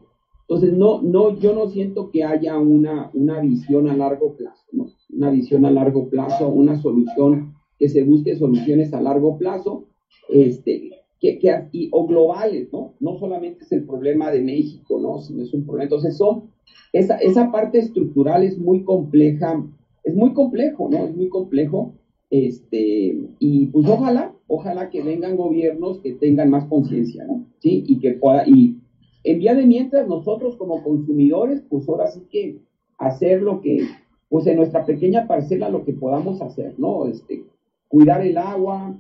[0.49, 4.87] entonces no, no, yo no siento que haya una, una visión a largo plazo, ¿no?
[5.11, 9.87] Una visión a largo plazo, una solución, que se busque soluciones a largo plazo,
[10.29, 12.95] este, que, que, o globales, ¿no?
[13.01, 15.21] No solamente es el problema de México, ¿no?
[15.21, 15.85] Sino es un problema.
[15.85, 16.51] Entonces son,
[16.93, 19.65] esa, esa parte estructural es muy compleja
[20.07, 21.05] es muy complejo, ¿no?
[21.05, 21.95] Es muy complejo.
[22.31, 27.45] Este, y pues ojalá, ojalá que vengan gobiernos que tengan más conciencia, ¿no?
[27.59, 28.79] Sí, y que pueda, y
[29.25, 32.59] en vía de mientras nosotros como consumidores, pues ahora sí que
[32.99, 33.81] hacer lo que,
[34.29, 37.07] pues en nuestra pequeña parcela lo que podamos hacer, ¿no?
[37.07, 37.45] Este,
[37.89, 38.97] cuidar el agua,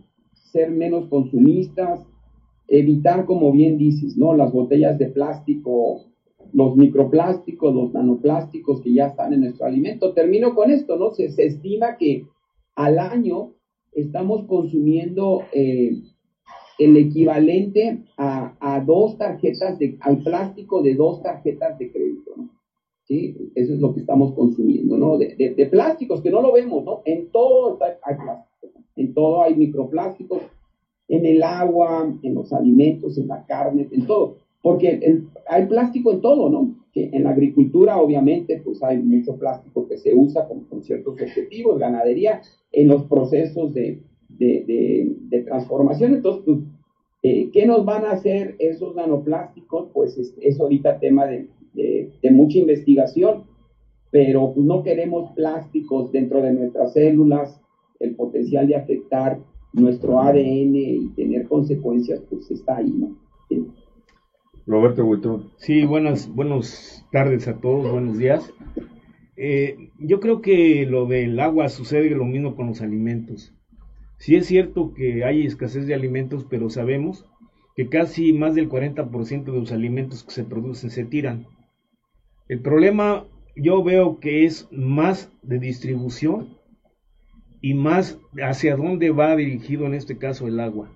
[0.52, 2.00] ser menos consumistas,
[2.68, 4.34] evitar, como bien dices, ¿no?
[4.34, 6.06] Las botellas de plástico
[6.52, 10.12] los microplásticos, los nanoplásticos que ya están en nuestro alimento.
[10.12, 11.10] Termino con esto, ¿no?
[11.10, 12.26] Se, estima que
[12.74, 13.54] al año
[13.92, 15.92] estamos consumiendo eh,
[16.78, 22.50] el equivalente a, a, dos tarjetas de, al plástico de dos tarjetas de crédito, ¿no?
[23.04, 23.36] ¿Sí?
[23.54, 25.16] Eso es lo que estamos consumiendo, ¿no?
[25.16, 27.02] De, plásticos, que no lo vemos, ¿no?
[27.04, 28.45] En todo hay plástico,
[28.96, 30.42] en todo hay microplásticos,
[31.08, 36.20] en el agua, en los alimentos, en la carne, en todo porque hay plástico en
[36.20, 36.74] todo, ¿no?
[36.92, 41.78] Que en la agricultura, obviamente, pues hay mucho plástico que se usa con, ciertos objetivos,
[41.78, 44.02] ganadería, en los procesos de,
[45.44, 46.14] transformación.
[46.14, 46.58] Entonces, pues,
[47.22, 49.86] eh, ¿qué nos van a hacer esos nanoplásticos?
[49.94, 51.46] Pues es, ahorita tema de,
[52.32, 53.44] mucha investigación,
[54.10, 57.60] pero pues, no queremos plásticos dentro de nuestras células,
[58.00, 59.38] el potencial de afectar
[59.72, 63.16] nuestro ADN y tener consecuencias, pues está ahí, ¿no?
[64.66, 65.52] Roberto Huitón.
[65.58, 68.52] Sí, buenas, buenas tardes a todos, buenos días.
[69.36, 73.54] Eh, yo creo que lo del agua sucede lo mismo con los alimentos.
[74.18, 77.26] Sí es cierto que hay escasez de alimentos, pero sabemos
[77.76, 81.46] que casi más del 40% de los alimentos que se producen se tiran.
[82.48, 86.56] El problema yo veo que es más de distribución
[87.66, 90.88] y más hacia dónde va dirigido en este caso el agua.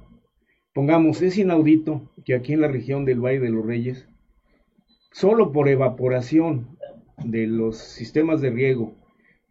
[0.73, 4.07] Pongamos, es inaudito que aquí en la región del Valle de los Reyes,
[5.11, 6.79] solo por evaporación
[7.25, 8.95] de los sistemas de riego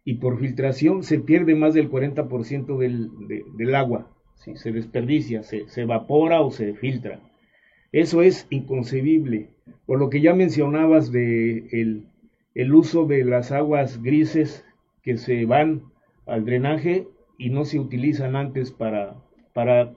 [0.02, 3.10] y por filtración se pierde más del 40% del,
[3.54, 7.20] del agua, si se desperdicia, se, evapora o se filtra.
[7.92, 9.50] Eso es inconcebible.
[9.84, 12.06] Por lo que ya mencionabas de el,
[12.54, 14.64] el uso de las aguas grises
[15.02, 15.82] que se van
[16.26, 19.16] al drenaje y no se utilizan antes para,
[19.54, 19.94] para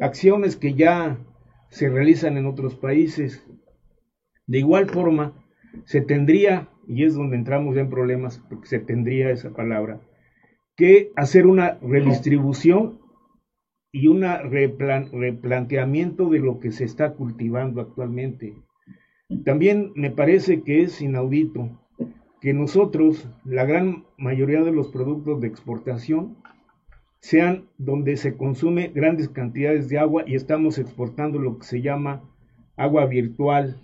[0.00, 1.18] acciones que ya
[1.70, 3.46] se realizan en otros países.
[4.46, 5.32] De igual forma,
[5.84, 10.00] se tendría, y es donde entramos en problemas, porque se tendría esa palabra,
[10.76, 12.98] que hacer una redistribución
[13.92, 18.56] y un replanteamiento de lo que se está cultivando actualmente.
[19.44, 21.80] También me parece que es inaudito
[22.40, 26.36] que nosotros, la gran mayoría de los productos de exportación,
[27.20, 32.22] sean donde se consume grandes cantidades de agua y estamos exportando lo que se llama
[32.76, 33.78] agua virtual,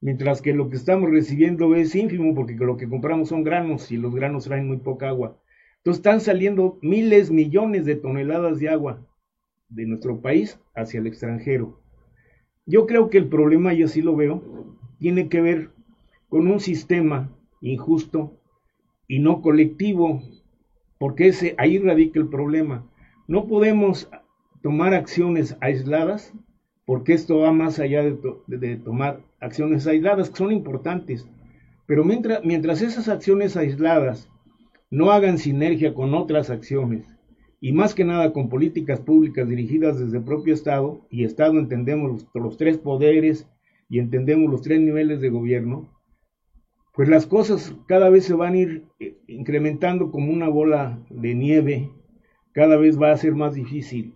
[0.00, 3.96] mientras que lo que estamos recibiendo es ínfimo porque lo que compramos son granos y
[3.96, 5.40] los granos traen muy poca agua.
[5.78, 9.04] Entonces están saliendo miles, millones de toneladas de agua
[9.68, 11.80] de nuestro país hacia el extranjero.
[12.66, 15.70] Yo creo que el problema, y así lo veo, tiene que ver
[16.28, 17.36] con un sistema
[17.72, 18.38] injusto
[19.08, 20.22] y no colectivo
[20.98, 22.86] porque ese, ahí radica el problema.
[23.26, 24.08] No podemos
[24.62, 26.32] tomar acciones aisladas,
[26.86, 31.28] porque esto va más allá de, tomar acciones aisladas, que son importantes.
[31.86, 34.30] Pero mientras, mientras esas acciones aisladas
[34.90, 37.06] no hagan sinergia con otras acciones,
[37.60, 42.26] y más que nada con políticas públicas dirigidas desde el propio Estado, y Estado entendemos
[42.34, 43.48] los tres poderes
[43.88, 45.93] y entendemos los tres niveles de gobierno,
[46.94, 51.34] pues las cosas cada vez se van a ir eh, incrementando como una bola de
[51.34, 51.90] nieve,
[52.52, 54.14] cada vez va a ser más difícil.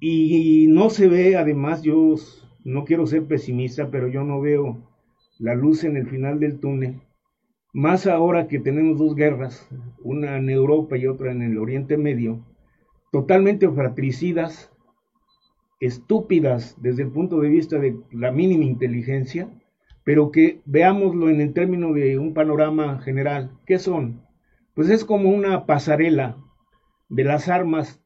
[0.00, 2.16] Y no se ve, además, yo
[2.64, 4.82] no quiero ser pesimista, pero yo no veo
[5.38, 7.00] la luz en el final del túnel.
[7.72, 9.68] Más ahora que tenemos dos guerras,
[10.02, 12.44] una en Europa y otra en el Oriente Medio,
[13.12, 14.72] totalmente fratricidas,
[15.78, 19.48] estúpidas desde el punto de vista de la mínima inteligencia,
[20.04, 23.50] pero que veámoslo en el término de un panorama general.
[23.66, 24.22] ¿Qué son?
[24.74, 26.36] Pues es como una pasarela
[27.08, 28.02] de las armas,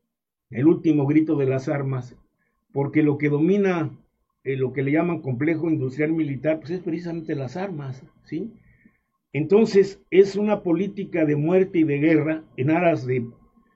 [0.51, 2.17] el último grito de las armas,
[2.73, 3.91] porque lo que domina
[4.49, 8.55] eh, lo que le llaman complejo industrial militar, pues es precisamente las armas, ¿sí?
[9.35, 13.27] Entonces es una política de muerte y de guerra en aras de,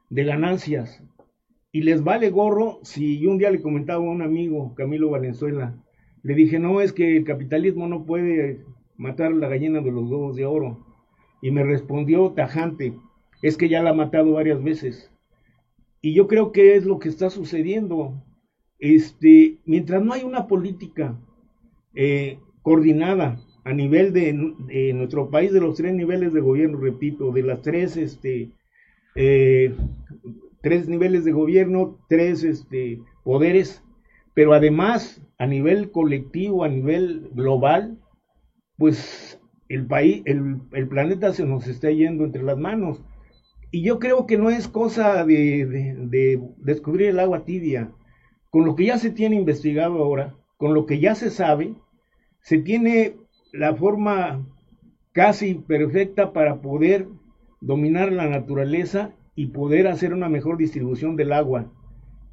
[0.09, 1.03] de ganancias.
[1.73, 5.77] Y les vale gorro si un día le comentaba a un amigo, Camilo Valenzuela,
[6.23, 8.65] le dije, no, es que el capitalismo no puede
[8.97, 10.79] matar la gallina de los huevos de oro.
[11.41, 12.95] Y me respondió tajante,
[13.43, 15.11] es que ya la ha matado varias veces.
[16.01, 18.23] Y yo creo que es lo que está sucediendo.
[18.79, 21.19] Este, mientras no hay una política
[21.95, 24.33] eh, coordinada a nivel de,
[24.93, 28.51] nuestro país, de los tres niveles de gobierno, repito, de las tres, este,
[29.15, 29.75] eh,
[30.61, 33.85] tres niveles de gobierno, tres este, poderes,
[34.35, 37.99] pero además a nivel colectivo, a nivel global,
[38.77, 43.03] pues el país, el, planeta se nos está yendo entre las manos.
[43.71, 47.91] Y yo creo que no es cosa de, descubrir el agua tibia.
[48.51, 51.75] Con lo que ya se tiene investigado ahora, con lo que ya se sabe,
[52.41, 53.17] se tiene
[53.53, 54.47] la forma
[55.13, 57.09] casi perfecta para poder
[57.61, 61.71] dominar la naturaleza y poder hacer una mejor distribución del agua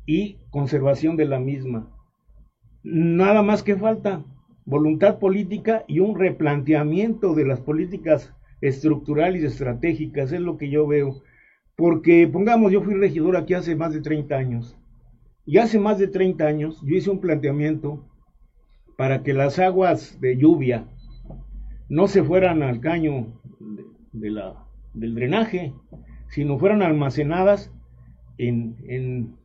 [0.10, 1.88] y conservación de la misma.
[2.82, 4.26] Nada más que falta
[4.66, 10.88] voluntad política y un replanteamiento de las políticas estructurales y estratégicas, es lo que yo
[10.88, 11.22] veo.
[11.76, 14.80] Porque, pongamos, yo fui regidor aquí hace más de 30 años.
[15.46, 18.04] Y hace más de 30 años yo hice un planteamiento
[18.98, 20.88] para que las aguas de lluvia
[21.88, 23.28] no se fueran al caño
[24.12, 25.72] del drenaje,
[26.30, 27.72] sino fueran almacenadas
[28.40, 29.39] en, en,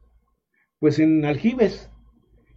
[0.85, 1.91] pues en aljibes,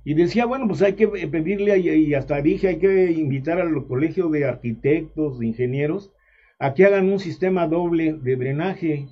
[0.04, 4.28] y decía, bueno, pues hay que pedirle, y hasta dije, hay que invitar al colegio
[4.28, 6.12] de arquitectos, de ingenieros,
[6.60, 9.08] a que hagan un sistema doble de drenaje.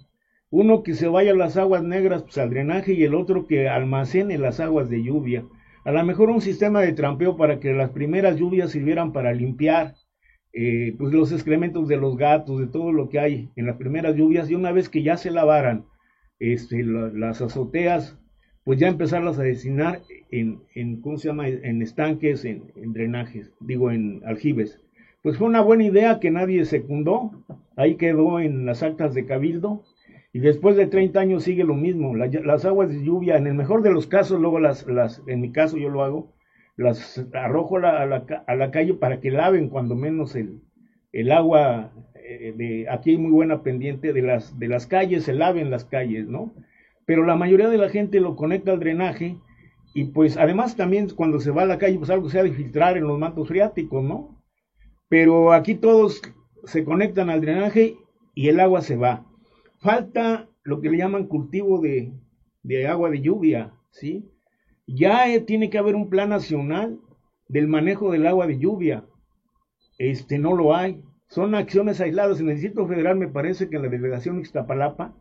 [0.50, 3.70] Uno que se vaya a las aguas negras pues, al drenaje y el otro que
[3.70, 5.46] almacene las aguas de lluvia.
[5.86, 9.96] A lo mejor un sistema de trampeo para que las primeras lluvias sirvieran para limpiar
[10.52, 14.18] eh, pues los excrementos de los gatos, de todo lo que hay en las primeras
[14.18, 15.86] lluvias, y una vez que ya se lavaran
[16.38, 18.20] este, las azoteas
[18.66, 20.02] pues ya empezarlas a destinar
[20.32, 24.82] en, en ¿cómo se llama?, en estanques, en, drenajes, digo, en aljibes.
[25.22, 27.32] Pues fue una buena idea que nadie secundó,
[27.78, 29.84] ahí quedó en las actas de Cabildo,
[30.34, 33.84] y después de 30 años sigue lo mismo, las aguas de lluvia, en el mejor
[33.84, 36.34] de los casos, luego las, las en mi caso yo lo hago,
[36.76, 40.62] las arrojo a, la, a la calle para que laven cuando menos el,
[41.14, 45.34] el agua, eh, de, aquí hay muy buena pendiente de las, de las calles, se
[45.34, 46.54] laven las calles, ¿no?
[47.06, 49.38] Pero la mayoría de la gente lo conecta al drenaje
[49.94, 52.52] y pues además también cuando se va a la calle pues algo se ha de
[52.52, 54.42] filtrar en los mantos freáticos, ¿no?
[55.08, 56.22] Pero aquí todos
[56.66, 57.96] se conectan al drenaje
[58.34, 59.26] y el agua se va.
[59.80, 62.12] Falta lo que le llaman cultivo de,
[62.88, 64.30] agua de lluvia, ¿sí?
[64.88, 67.00] Ya eh, tiene que haber un plan nacional
[67.48, 69.06] del manejo del agua de lluvia.
[69.98, 71.02] Este no lo hay.
[71.28, 72.40] Son acciones aisladas.
[72.40, 75.16] En el Distrito Federal me parece que en la delegación Ixtapalapa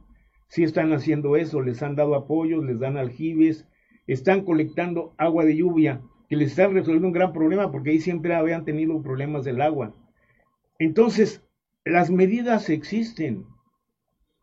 [0.55, 3.67] sí están haciendo eso, les han dado apoyos, les dan aljibes,
[4.07, 8.37] están colectando agua de lluvia, que les están resolviendo un gran problema porque ahí siempre
[8.37, 9.97] habían tenido problemas del agua.
[10.79, 11.43] Entonces,
[11.85, 13.47] las medidas existen.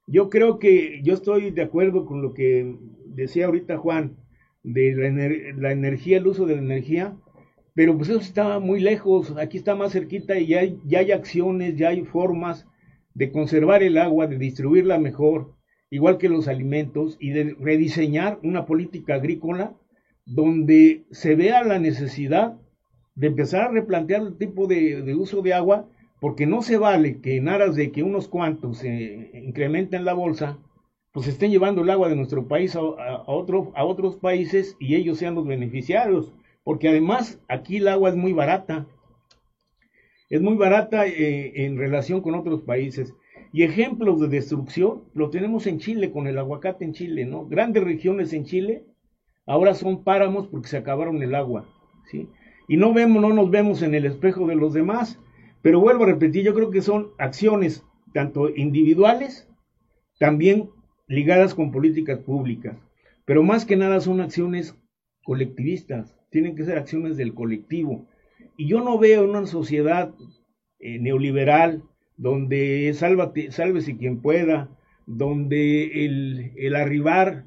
[0.05, 2.75] Yo creo que yo estoy de acuerdo con lo que
[3.05, 4.17] decía ahorita Juan
[4.63, 4.93] de
[5.55, 7.15] la, energía, el uso de la energía,
[7.73, 11.77] pero pues eso está muy lejos, aquí está más cerquita y ya ya hay acciones,
[11.77, 12.67] ya hay formas
[13.13, 15.55] de conservar el agua, de distribuirla mejor,
[15.91, 19.73] igual que los alimentos, y de rediseñar una política agrícola
[20.25, 22.57] donde se vea la necesidad
[23.15, 25.85] de empezar a replantear el tipo de, uso de agua,
[26.21, 30.57] porque no se vale que en aras de que unos cuantos se incrementen la bolsa,
[31.11, 35.17] pues estén llevando el agua de nuestro país a, otro, a otros países y ellos
[35.17, 36.31] sean los beneficiarios,
[36.63, 38.87] porque además aquí el agua es muy barata,
[40.29, 43.13] es muy barata eh, en relación con otros países.
[43.53, 47.47] Y ejemplos de destrucción lo tenemos en Chile, con el aguacate en Chile, ¿no?
[47.47, 48.85] Grandes regiones en Chile
[49.45, 51.65] ahora son páramos porque se acabaron el agua,
[52.09, 52.29] ¿sí?
[52.67, 55.19] Y no vemos, no nos vemos en el espejo de los demás,
[55.61, 57.83] pero vuelvo a repetir, yo creo que son acciones
[58.13, 59.49] tanto individuales,
[60.19, 60.69] también
[61.07, 62.77] ligadas con políticas públicas,
[63.25, 64.77] pero más que nada son acciones
[65.23, 68.07] colectivistas, tienen que ser acciones del colectivo.
[68.57, 70.13] Y yo no veo una sociedad
[70.79, 71.83] eh, neoliberal
[72.21, 74.69] donde sálvate, sálvese quien pueda,
[75.07, 77.45] donde el, el arribar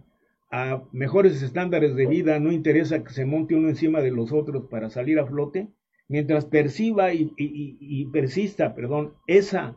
[0.51, 4.65] a mejores estándares de vida no interesa que se monte uno encima de los otros
[4.65, 5.69] para salir a flote,
[6.09, 9.77] mientras perciba y, persista, perdón, esa,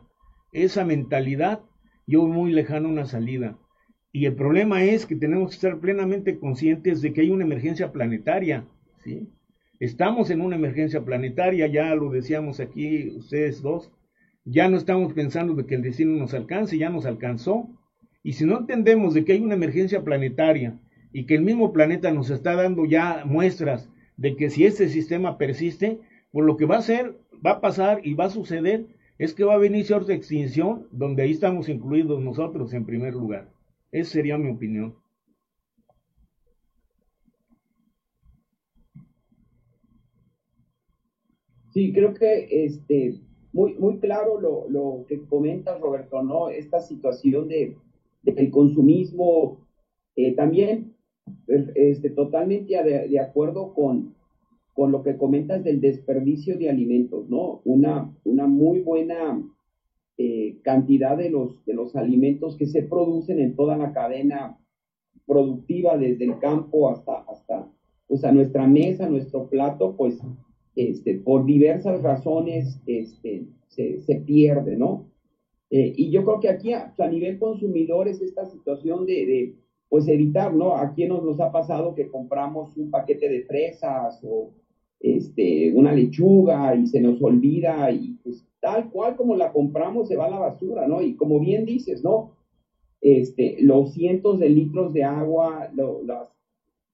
[0.52, 1.60] esa mentalidad,
[2.08, 3.56] yo muy lejano una salida.
[4.10, 7.92] Y el problema es que tenemos que estar plenamente conscientes de que hay una emergencia
[7.92, 8.66] planetaria,
[9.04, 9.28] ¿sí?
[9.78, 13.92] Estamos en una emergencia planetaria, ya lo decíamos aquí ustedes dos,
[14.50, 17.68] ya no estamos pensando de que el destino nos alcance, ya nos alcanzó.
[18.22, 20.78] Y si no entendemos de que hay una emergencia planetaria
[21.12, 25.36] y que el mismo planeta nos está dando ya muestras de que si este sistema
[25.38, 26.00] persiste,
[26.32, 28.86] por lo que va a ser, va a pasar y va a suceder
[29.18, 33.48] es que va a venir cierta extinción donde ahí estamos incluidos nosotros en primer lugar.
[33.92, 34.94] Esa sería mi opinión.
[41.72, 43.20] Sí, creo que este,
[43.58, 46.48] muy, muy claro lo, lo que comentas, Roberto, ¿no?
[46.48, 47.76] Esta situación de,
[48.22, 49.58] del consumismo,
[50.14, 50.94] eh, también
[51.74, 54.14] este, totalmente de, de, acuerdo con,
[54.74, 57.60] con lo que comentas del desperdicio de alimentos, ¿no?
[57.64, 59.42] Una, una muy buena
[60.18, 64.56] eh, cantidad de los, de los alimentos que se producen en toda la cadena
[65.26, 67.68] productiva, desde el campo hasta, hasta
[68.06, 70.16] pues a nuestra mesa, nuestro plato, pues
[70.78, 75.10] este, por diversas razones este, se, se pierde, ¿no?
[75.70, 79.56] Eh, y yo creo que aquí a, nivel consumidor es esta situación de,
[79.88, 80.76] pues evitar, ¿no?
[80.76, 84.52] Aquí nos, nos ha pasado que compramos un paquete de fresas o
[85.00, 90.16] este, una lechuga y se nos olvida y pues tal cual como la compramos se
[90.16, 91.02] va a la basura, ¿no?
[91.02, 92.36] Y como bien dices, ¿no?
[93.00, 96.02] Este, los cientos de litros de agua, lo,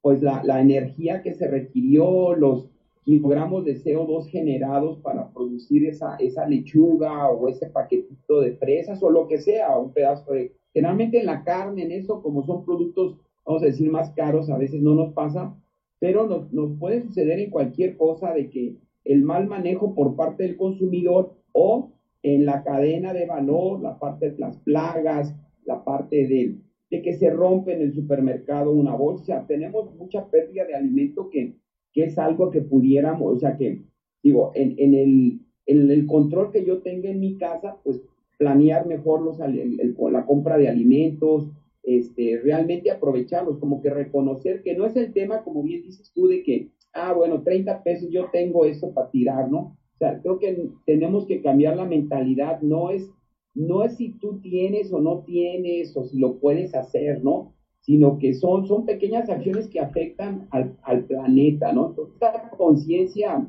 [0.00, 2.73] pues la, la, energía que se requirió, los
[3.04, 9.10] kilogramos de CO2 generados para producir esa, esa lechuga o ese paquetito de fresas o
[9.10, 10.52] lo que sea, un pedazo de...
[10.72, 14.58] Generalmente en la carne, en eso, como son productos, vamos a decir, más caros, a
[14.58, 15.54] veces no nos pasa,
[16.00, 20.42] pero nos, nos puede suceder en cualquier cosa de que el mal manejo por parte
[20.42, 21.92] del consumidor o
[22.22, 25.34] en la cadena de valor, la parte de las plagas,
[25.64, 26.56] la parte de,
[26.90, 29.44] de que se rompe en el supermercado una bolsa.
[29.46, 31.54] Tenemos mucha pérdida de alimento que,
[31.94, 33.80] que es algo que pudiéramos, o sea que,
[34.22, 38.02] digo, en, el, control que yo tenga en mi casa, pues
[38.36, 41.48] planear mejor los, el, la compra de alimentos,
[41.84, 46.26] este, realmente aprovecharlos, como que reconocer que no es el tema, como bien dices tú,
[46.26, 49.58] de que, ah, bueno, 30 pesos yo tengo eso para tirar, ¿no?
[49.94, 53.08] O sea, creo que tenemos que cambiar la mentalidad, no es,
[53.54, 57.53] no es si tú tienes o no tienes o si lo puedes hacer, ¿no?
[57.84, 61.94] Sino que son, son pequeñas acciones que afectan al, al planeta, ¿no?
[62.14, 63.46] Esta conciencia,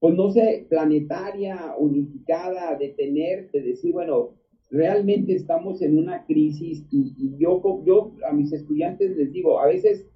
[0.00, 4.30] pues no sé, planetaria, unificada, de tener, de decir, bueno,
[4.70, 9.66] realmente estamos en una crisis y, y yo, yo a mis estudiantes les digo, a
[9.66, 10.06] veces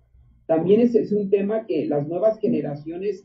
[0.47, 3.25] también es, es un tema que las nuevas generaciones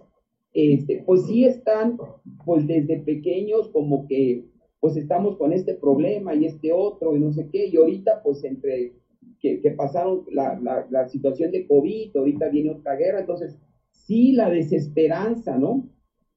[0.54, 1.98] este, pues sí están,
[2.46, 4.46] pues desde pequeños como que,
[4.80, 8.44] pues estamos con este problema y este otro y no sé qué, y ahorita pues
[8.44, 8.94] entre
[9.40, 13.58] que, que pasaron la, la, la, situación de COVID, ahorita viene otra guerra, entonces
[13.92, 15.90] sí la desesperanza, ¿no?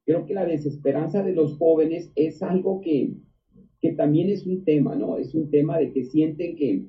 [0.04, 3.12] Creo que la desesperanza de los jóvenes es algo que,
[3.80, 5.16] que también es un tema, ¿no?
[5.16, 6.84] Es un tema de que sienten que,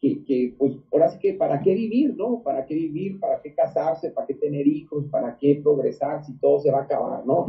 [0.00, 2.42] que, que, pues ahora sí que para qué vivir, ¿no?
[2.42, 3.18] ¿Para qué vivir?
[3.18, 4.10] ¿Para qué casarse?
[4.10, 5.06] ¿Para qué tener hijos?
[5.10, 7.46] ¿Para qué progresar si todo se va a acabar, ¿no?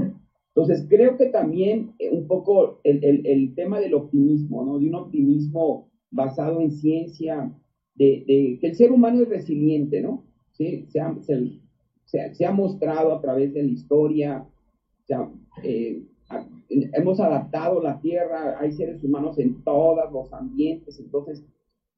[0.50, 4.80] Entonces creo que también eh, un poco el, el, el tema del optimismo, ¿no?
[4.80, 7.54] De un optimismo basado en ciencia,
[7.98, 10.24] de, que el ser humano es resiliente, ¿no?
[10.52, 14.46] Sí, se ha, mostrado a través de la historia,
[15.64, 16.02] eh,
[16.70, 21.44] hemos adaptado la Tierra, hay seres humanos en todos los ambientes, entonces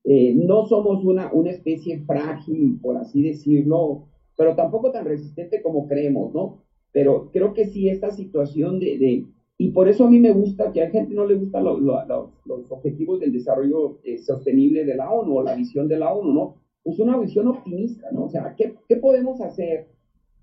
[0.03, 5.87] eh, no somos una, una especie frágil, por así decirlo, pero tampoco tan resistente como
[5.87, 6.63] creemos, ¿no?
[6.91, 9.25] Pero creo que sí esta situación de,
[9.61, 13.19] Y por eso a mí me gusta que a gente no le gustan los objetivos
[13.19, 16.55] del desarrollo eh, sostenible de la ONU o la visión de la ONU, ¿no?
[16.81, 18.23] Pues una visión optimista, ¿no?
[18.23, 19.85] O sea, ¿qué, qué podemos hacer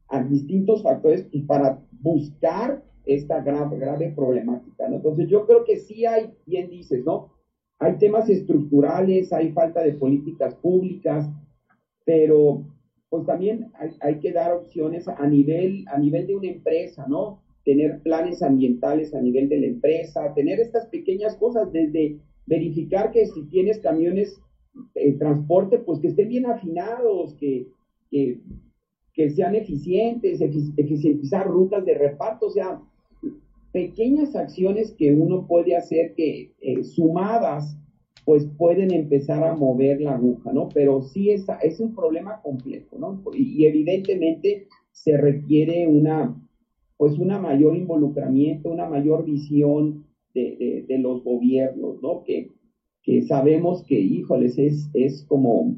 [0.09, 4.87] a distintos factores para buscar esta grave, grave problemática.
[4.87, 7.31] Entonces yo creo que sí hay, bien dices, ¿no?
[7.79, 11.31] Hay temas estructurales, hay falta de políticas públicas,
[12.05, 12.65] pero
[13.09, 17.41] pues también hay, hay, que dar opciones a nivel, a nivel de una empresa, ¿no?
[17.67, 23.27] Tener planes ambientales a nivel de la empresa, tener estas pequeñas cosas, desde verificar que
[23.27, 24.41] si tienes camiones
[24.95, 27.67] de transporte, pues que estén bien afinados, que,
[28.11, 28.41] que,
[29.13, 32.81] que sean eficientes, eficientizar rutas de reparto, o sea,
[33.73, 37.77] pequeñas acciones que uno puede hacer que eh, sumadas
[38.27, 40.69] pues pueden empezar a mover la aguja, ¿no?
[40.75, 43.23] Pero sí es, es un problema complejo, ¿no?
[43.33, 46.35] Y, evidentemente se requiere una,
[46.97, 52.23] pues una mayor involucramiento, una mayor visión de, de, los gobiernos, ¿no?
[52.25, 52.53] Que,
[53.03, 55.77] que sabemos que, híjoles, es, es como,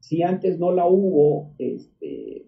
[0.00, 2.46] si antes no la hubo, este,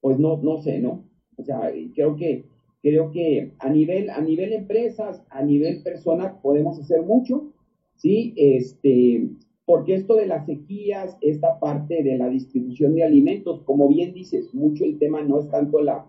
[0.00, 1.08] pues no, no sé, ¿no?
[1.36, 2.44] O sea, creo que
[2.86, 7.52] Creo que a nivel, a nivel empresas, a nivel persona, podemos hacer mucho,
[7.96, 8.32] ¿sí?
[8.36, 9.28] Este,
[9.64, 14.54] porque esto de las sequías, esta parte de la distribución de alimentos, como bien dices,
[14.54, 16.06] mucho el tema no es tanto la,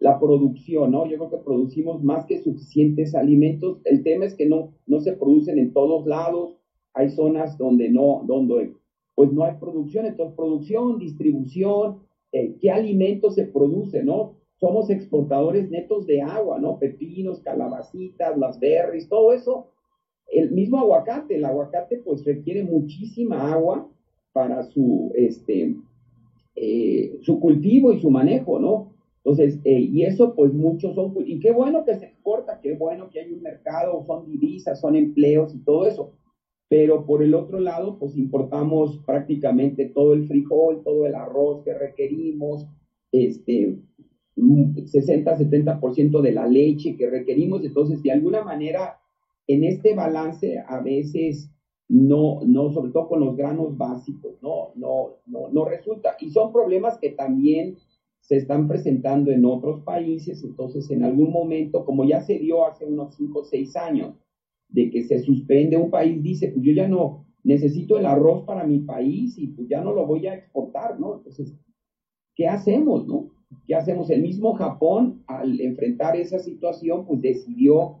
[0.00, 1.06] la producción, ¿no?
[1.06, 3.80] Yo creo que producimos más que suficientes alimentos.
[3.84, 6.56] El tema es que no, no se producen en todos lados.
[6.94, 8.74] Hay zonas donde no, donde
[9.14, 10.06] pues no hay producción.
[10.06, 12.00] Entonces, producción, distribución,
[12.32, 14.40] eh, qué alimentos se producen, ¿no?
[14.60, 16.78] somos exportadores netos de agua, ¿no?
[16.78, 19.68] Pepinos, calabacitas, las berries, todo eso.
[20.26, 23.88] El mismo aguacate, el aguacate pues requiere muchísima agua
[24.32, 25.74] para su, este,
[26.54, 28.89] eh, su cultivo y su manejo, ¿no?
[29.22, 33.10] Entonces, eh, y eso pues muchos son, y qué bueno que se exporta, qué bueno
[33.10, 36.12] que hay un mercado, son divisas, son empleos y todo eso.
[36.68, 41.74] Pero por el otro lado, pues importamos prácticamente todo el frijol, todo el arroz que
[41.74, 42.66] requerimos,
[43.12, 43.76] este,
[44.36, 47.64] 60-70% de la leche que requerimos.
[47.64, 49.00] Entonces, de alguna manera,
[49.46, 51.50] en este balance a veces
[51.88, 56.16] no, no, sobre todo con los granos básicos, no, no, no, no resulta.
[56.20, 57.76] Y son problemas que también
[58.20, 60.42] se están presentando en otros países.
[60.42, 64.12] Entonces, en algún momento, como ya se dio hace unos 5 o 6 años,
[64.68, 68.62] de que se suspende, un país dice, pues yo ya no necesito el arroz para
[68.64, 71.14] mi país y pues ya no lo voy a exportar, ¿no?
[71.14, 71.54] Entonces,
[72.34, 73.26] ¿qué hacemos, no?
[73.66, 74.10] ¿Qué hacemos?
[74.10, 77.94] El mismo Japón, al enfrentar esa situación, pues decidió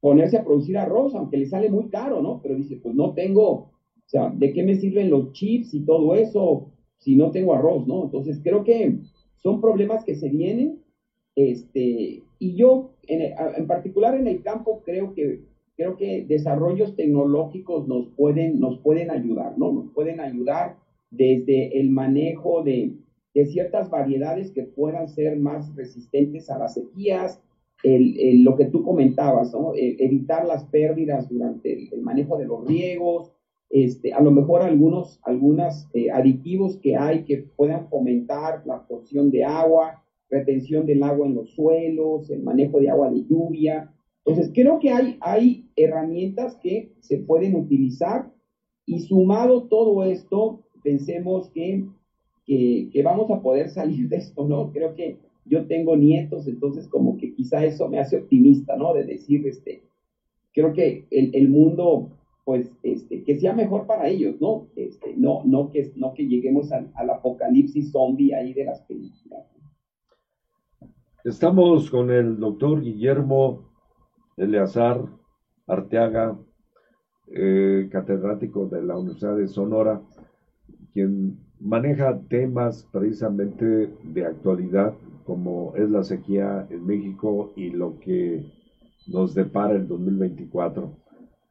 [0.00, 2.40] ponerse a producir arroz, aunque le sale muy caro, ¿no?
[2.42, 3.68] Pero dice, pues no tengo, o
[4.06, 6.64] sea, ¿de qué me sirven los chips y todo eso
[6.96, 8.02] si no tengo arroz, ¿no?
[8.04, 8.96] Entonces creo que
[9.42, 10.82] son problemas que se vienen,
[11.36, 15.40] este, y yo en, en particular en el campo creo que
[15.76, 19.72] creo que desarrollos tecnológicos nos pueden, nos pueden ayudar, ¿no?
[19.72, 20.76] Nos pueden ayudar
[21.10, 22.92] desde el manejo de,
[23.34, 27.40] de ciertas variedades que puedan ser más resistentes a las sequías,
[27.82, 29.72] el, lo que tú comentabas, ¿no?
[29.74, 33.32] evitar las pérdidas durante el, manejo de los riegos,
[33.70, 39.30] este, a lo mejor algunos algunas, eh, aditivos que hay que puedan fomentar la absorción
[39.30, 43.90] de agua, retención del agua en los suelos, el manejo de agua de lluvia.
[44.24, 48.30] Entonces, creo que hay, hay herramientas que se pueden utilizar
[48.84, 51.84] y sumado todo esto, pensemos que
[52.90, 54.70] que, vamos a poder salir de esto, ¿no?
[54.72, 58.92] Creo que yo tengo nietos, entonces como que quizá eso me hace optimista, ¿no?
[58.92, 59.80] De decir, este,
[60.52, 62.08] creo que el, el mundo,
[62.44, 64.68] pues, este, que sea mejor para ellos, ¿no?
[64.76, 69.46] Este, no, no, que, no que lleguemos al, al apocalipsis zombie ahí de las películas.
[71.24, 73.70] Estamos con el doctor Guillermo
[74.38, 75.04] Eleazar
[75.66, 76.38] Arteaga,
[77.32, 80.00] eh, catedrático de la Universidad de Sonora,
[80.92, 88.50] quien maneja temas precisamente de actualidad como es la sequía en México y lo que
[89.06, 90.90] nos depara el 2024.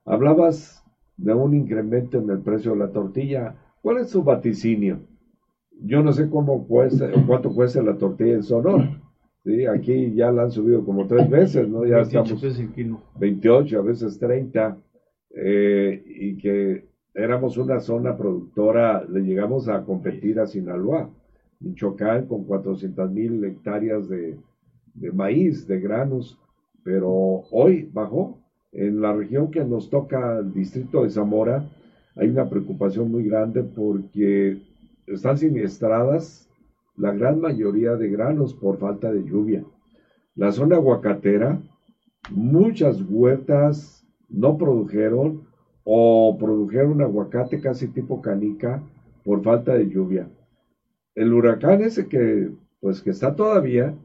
[0.09, 0.83] Hablabas
[1.17, 3.55] de un incremento en el precio de la tortilla.
[3.81, 5.01] ¿Cuál es su vaticinio?
[5.81, 8.99] Yo no sé cómo cuesta, cuánto cuesta la tortilla en Sonora.
[9.43, 9.67] ¿sí?
[9.67, 11.85] Aquí ya la han subido como tres veces, ¿no?
[11.85, 13.01] Ya 28 estamos el kilo.
[13.19, 14.77] 28, a veces 30.
[15.35, 21.09] Eh, y que éramos una zona productora, le llegamos a competir a Sinaloa,
[21.59, 24.37] Michoacán, con 400 mil hectáreas de,
[25.13, 26.39] maíz, de granos,
[26.83, 27.11] pero
[27.51, 28.38] hoy bajó.
[28.71, 31.67] En la región que nos toca, el distrito de Zamora,
[32.15, 34.57] hay una preocupación muy grande porque
[35.07, 36.49] están siniestradas
[36.95, 39.63] la gran mayoría de granos por falta de lluvia.
[40.35, 41.59] La zona aguacatera
[42.29, 45.47] muchas huertas no produjeron
[45.83, 48.83] o produjeron aguacate casi tipo canica
[49.23, 50.29] por falta de lluvia.
[51.15, 53.95] El huracán ese que, pues que está todavía,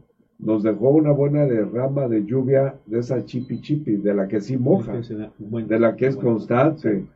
[0.45, 4.59] nos dejó una buena derrama de lluvia de esa chipi chipi, de la que sí
[4.59, 7.07] moja, de la que es constante.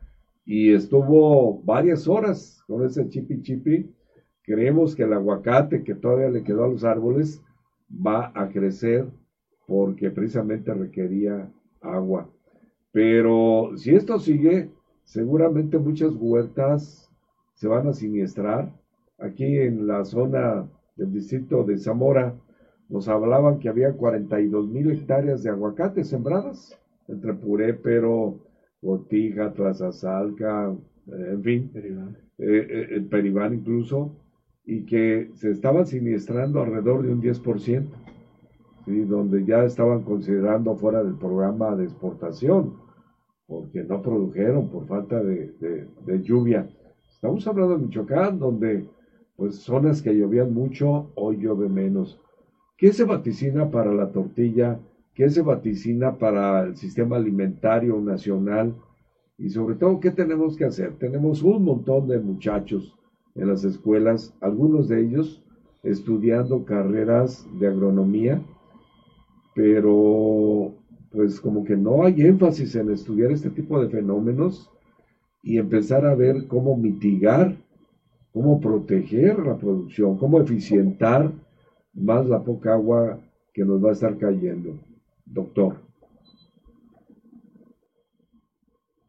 [0.45, 3.93] Y estuvo varias horas con ese chipi chipi.
[4.41, 7.41] Creemos que el aguacate que todavía le quedó a los árboles
[7.89, 9.05] va a crecer
[9.67, 11.51] porque precisamente requería
[11.81, 12.27] agua.
[12.91, 14.71] Pero si esto sigue,
[15.03, 17.11] seguramente muchas huertas
[17.53, 18.73] se van a siniestrar.
[19.19, 22.33] Aquí en la zona del distrito de Zamora
[22.89, 26.77] nos hablaban que había 42 mil hectáreas de aguacate sembradas
[27.07, 28.39] entre Purépero,
[28.81, 30.75] Botija, Tlazazalca,
[31.07, 32.17] eh, en fin, Peribán.
[32.37, 34.15] Eh, eh, Peribán incluso,
[34.65, 37.87] y que se estaban siniestrando alrededor de un 10%
[39.07, 42.73] donde ya estaban considerando fuera del programa de exportación,
[43.45, 45.53] porque no produjeron por falta de,
[46.23, 46.67] lluvia.
[47.13, 48.87] Estamos hablando de Michoacán, donde
[49.35, 52.19] pues zonas que llovían mucho, hoy llueve menos.
[52.79, 54.79] ¿Qué se vaticina para la tortilla?
[55.13, 58.73] ¿Qué se vaticina para el sistema alimentario nacional?
[59.37, 60.93] Y sobre todo, ¿qué tenemos que hacer?
[60.97, 62.97] Tenemos un montón de muchachos
[63.35, 65.43] en las escuelas, algunos de ellos
[65.83, 68.41] estudiando carreras de agronomía,
[69.53, 70.73] pero
[71.11, 74.71] pues como que no hay énfasis en estudiar este tipo de fenómenos
[75.43, 77.57] y empezar a ver cómo mitigar,
[78.31, 81.33] cómo proteger la producción, cómo eficientar
[81.93, 83.19] más la poca agua
[83.53, 84.75] que nos va a estar cayendo.
[85.25, 85.89] Doctor.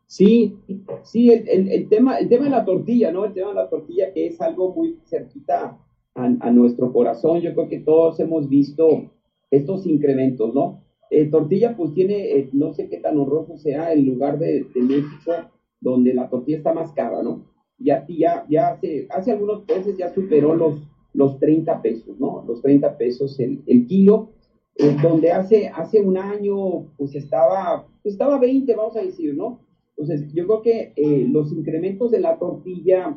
[0.06, 0.58] Sí,
[1.04, 3.26] sí, el, tema, el tema de la tortilla, ¿no?
[3.26, 5.78] El tema de la tortilla que es algo muy cerquita
[6.14, 7.40] a, nuestro corazón.
[7.40, 9.12] Yo creo que todos hemos visto
[9.52, 10.82] estos incrementos, ¿no?
[11.10, 15.32] Eh, tortilla pues tiene, eh, no sé qué tan honroso sea el lugar de, México
[15.80, 17.44] donde la tortilla está más cara, ¿no?
[17.78, 20.74] Ya, ya, ya hace, hace algunos meses ya superó los,
[21.12, 22.44] los 30 pesos, ¿no?
[22.46, 24.30] Los 30 pesos el, el kilo,
[24.76, 29.60] eh, donde hace, hace un año pues estaba, pues estaba 20, vamos a decir, ¿no?
[29.96, 33.14] Entonces, yo creo que los incrementos de la tortilla,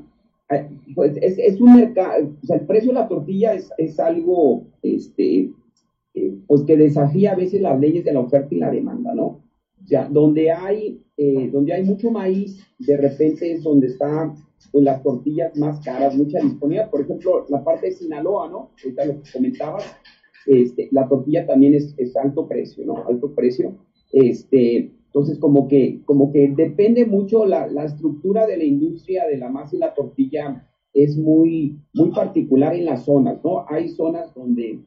[0.95, 4.65] pues es, es un mercado, o sea, el precio de la tortilla es, es algo,
[4.81, 5.49] este,
[6.13, 9.41] eh, pues que desafía a veces las leyes de la oferta y la demanda, ¿no?
[9.81, 14.35] O sea, donde hay, eh, donde hay mucho maíz, de repente es donde están
[14.71, 16.89] pues, las tortillas más caras, mucha disponibilidad.
[16.89, 18.71] Por ejemplo, la parte de Sinaloa, ¿no?
[18.83, 19.83] Ahorita lo que comentabas,
[20.45, 23.03] este, la tortilla también es, es alto precio, ¿no?
[23.07, 23.75] Alto precio.
[24.11, 29.37] Este, entonces, como que, como que depende mucho la, la, estructura de la industria de
[29.37, 33.65] la masa y la tortilla es muy, muy particular en las zonas, ¿no?
[33.67, 34.79] Hay zonas donde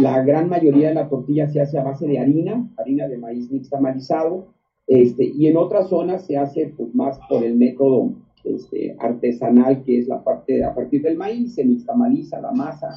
[0.00, 3.50] la gran mayoría de la tortilla se hace a base de harina, harina de maíz
[3.50, 4.48] nixtamalizado,
[4.86, 8.14] este, y en otras zonas se hace pues, más por el método
[8.54, 12.88] este, artesanal, que es la parte a partir del maíz, se nixtamaliza la masa.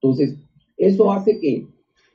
[0.00, 0.36] Entonces,
[0.76, 1.66] eso hace que,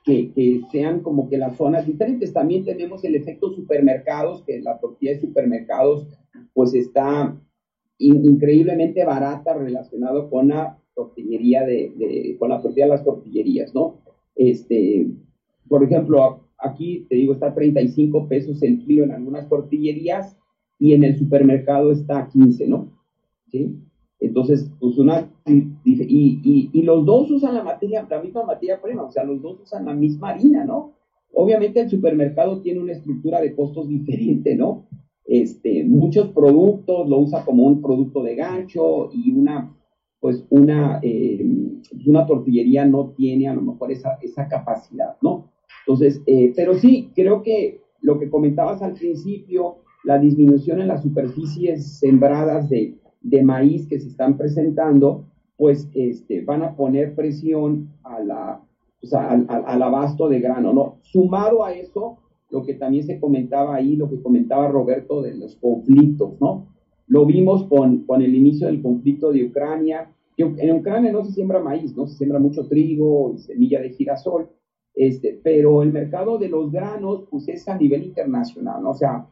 [0.04, 2.34] que, sean como que las zonas diferentes.
[2.34, 6.08] También tenemos el efecto supermercados, que la tortilla de supermercados
[6.54, 7.36] pues está
[7.98, 13.98] increíblemente barata relacionado con la tortillería de, con la tortilla de las tortillerías, ¿no?
[14.36, 15.08] Este,
[15.68, 20.38] por ejemplo, aquí te digo, está 35 pesos el kilo en algunas tortillerías
[20.80, 22.92] y en el supermercado está 15, ¿no?
[23.52, 23.76] ¿Sí?
[24.20, 29.04] Entonces, pues una, y, y, y, los dos usan la materia, la misma materia prima,
[29.04, 30.94] o sea, los dos usan la misma harina, ¿no?
[31.34, 34.88] Obviamente el supermercado tiene una estructura de costos diferente, ¿no?
[35.26, 39.74] Este, muchos productos lo usa como un producto de gancho y una
[40.20, 41.46] pues una, eh,
[42.06, 45.52] una tortillería no tiene a lo mejor esa, esa capacidad, ¿no?
[45.86, 51.04] Entonces, eh, pero sí, creo que lo que comentabas al principio, la disminución en las
[51.04, 55.26] superficies sembradas de, de maíz que se están presentando,
[55.58, 58.62] pues este, van a poner presión a la,
[59.02, 60.98] pues, al, al, abasto de grano, ¿no?
[61.02, 62.18] Sumado a eso,
[62.50, 66.68] lo que también se comentaba ahí, lo que comentaba Roberto de los conflictos, ¿no?
[67.08, 70.12] Lo vimos con, con el inicio del conflicto de Ucrania.
[70.38, 74.50] En Ucrania no se siembra maíz, no se siembra mucho trigo y semilla de girasol,
[74.94, 78.92] este, pero el mercado de los granos pues es a nivel internacional, ¿no?
[78.92, 79.28] O sea,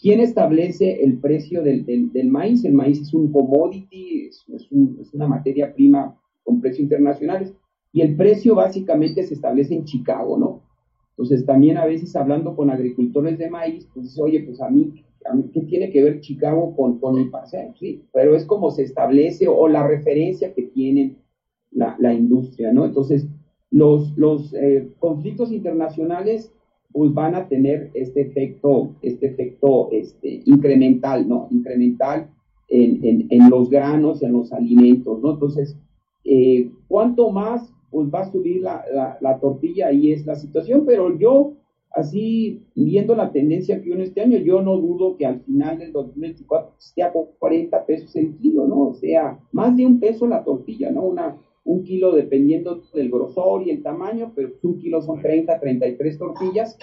[0.00, 2.64] ¿quién establece el precio del, del, maíz?
[2.64, 7.52] El maíz es un commodity, es, es, un, es, una materia prima con precios internacionales
[7.92, 10.62] y el precio básicamente se establece en Chicago, ¿no?
[11.10, 15.04] Entonces también a veces hablando con agricultores de maíz, pues oye, pues a mí
[15.52, 17.74] ¿qué tiene que ver Chicago con, con mi parcela?
[17.78, 21.16] Sí, pero es como se establece o la referencia que tiene
[21.70, 22.84] la, la industria, ¿no?
[22.84, 23.26] Entonces,
[23.70, 26.52] los, los eh, conflictos internacionales
[26.92, 31.48] pues van a tener este efecto, este efecto este, incremental, ¿no?
[31.50, 32.28] Incremental
[32.68, 35.32] en, en, los granos, en los alimentos, ¿no?
[35.32, 35.76] Entonces,
[36.24, 39.88] eh, ¿cuánto más pues va a subir la, la, la, tortilla?
[39.88, 41.54] Ahí es la situación, pero yo,
[41.92, 45.92] así, viendo la tendencia que hubo este año, yo no dudo que al final del
[45.92, 48.88] 2024 esté a 40 pesos el kilo, ¿no?
[48.88, 51.02] O sea, más de un peso la tortilla, ¿no?
[51.02, 56.18] Una, un kilo dependiendo del grosor y el tamaño, pero un kilo son 30, 33
[56.18, 56.78] tortillas.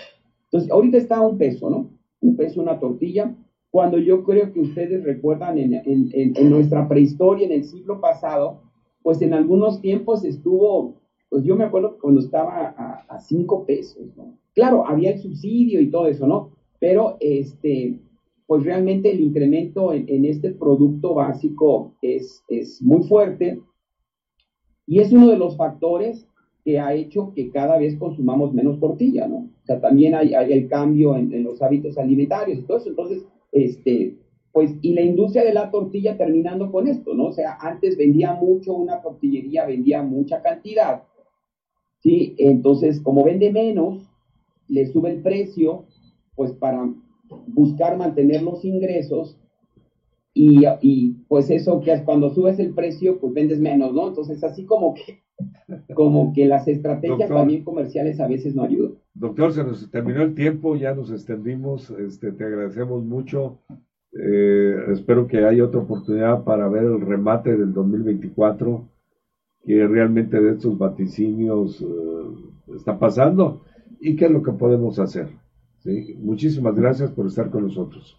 [0.45, 1.89] Entonces, ahorita está un peso, ¿no?
[2.21, 3.36] Un peso una tortilla
[3.69, 8.61] cuando yo creo que ustedes recuerdan en, en, en, nuestra prehistoria, en el siglo pasado,
[9.03, 10.95] pues en algunos tiempos estuvo,
[11.30, 12.75] pues yo me acuerdo cuando estaba
[13.07, 14.38] a, cinco pesos, ¿no?
[14.53, 16.51] Claro, había el subsidio y todo eso, ¿no?
[16.80, 17.99] Pero este,
[18.47, 23.59] pues realmente el incremento en, este producto básico es, es muy fuerte
[24.88, 26.26] y es uno de los factores
[26.64, 29.38] que ha hecho que cada vez consumamos menos tortilla, ¿no?
[29.38, 32.90] O sea, también hay, el cambio en, en, los hábitos alimentarios y todo eso.
[32.90, 34.18] Entonces, este,
[34.52, 37.28] pues, y la industria de la tortilla terminando con esto, ¿no?
[37.28, 41.04] O sea, antes vendía mucho, una tortillería vendía mucha cantidad,
[42.00, 42.34] ¿sí?
[42.38, 44.10] Entonces, como vende menos,
[44.68, 45.86] le sube el precio,
[46.36, 46.90] pues para
[47.48, 49.38] buscar mantener los ingresos
[50.38, 54.10] y, y, pues eso que cuando subes el precio, pues vendes menos, ¿no?
[54.10, 55.24] Entonces, así como que,
[55.96, 58.94] como que las estrategias también comerciales a veces no ayudan.
[59.16, 63.60] Doctor, se nos terminó el tiempo, ya nos extendimos, este, te agradecemos mucho.
[64.14, 68.88] Eh, espero que haya otra oportunidad para ver el remate del 2024,
[69.66, 73.62] que realmente de estos vaticinios eh, está pasando
[74.00, 75.30] y qué es lo que podemos hacer.
[75.88, 76.16] ¿Sí?
[76.20, 78.18] Muchísimas gracias por estar con nosotros.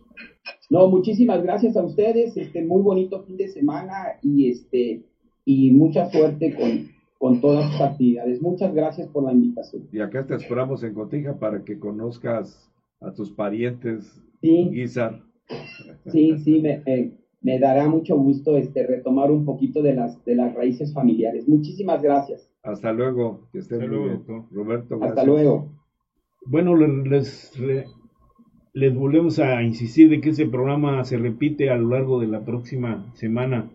[0.71, 5.03] No, muchísimas gracias a ustedes, este muy bonito fin de semana y este
[5.45, 6.89] y mucha suerte con,
[7.19, 8.43] con todas sus actividades.
[8.43, 9.89] Muchas gracias por la invitación.
[9.93, 14.69] Y acá te esperamos en Cotija para que conozcas a tus parientes, sí.
[14.71, 15.23] Guizar.
[16.07, 16.83] Sí, sí, me,
[17.41, 21.49] me, dará mucho gusto este, retomar un poquito de las, de las raíces familiares.
[21.49, 22.51] Muchísimas gracias.
[22.63, 24.23] Hasta luego, que estén muy bien.
[24.51, 25.78] Roberto, Hasta luego.
[26.51, 27.53] Bueno, les,
[28.95, 33.13] volvemos a insistir de que ese programa se repite a lo largo de la próxima
[33.13, 33.71] semana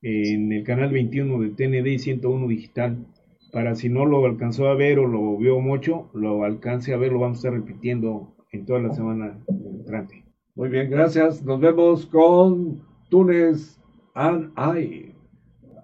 [0.00, 3.06] en el canal 21 de TND 101 Digital.
[3.52, 7.12] Para si no lo alcanzó a ver o lo vio mucho, lo alcance a ver,
[7.12, 10.24] lo vamos a estar repitiendo en toda la semana entrante.
[10.54, 11.44] Muy bien, gracias.
[11.44, 12.80] Nos vemos con
[13.10, 13.78] Túnez
[14.14, 15.14] and I.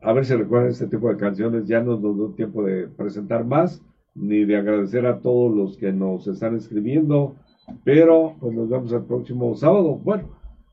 [0.00, 1.66] A ver si recuerdan este tipo de canciones.
[1.66, 3.82] Ya no nos dio tiempo de presentar más,
[4.14, 7.36] ni de agradecer a todos los que nos están escribiendo.
[7.82, 9.96] Pero pues nos vemos el próximo sábado.
[9.96, 10.28] Bueno,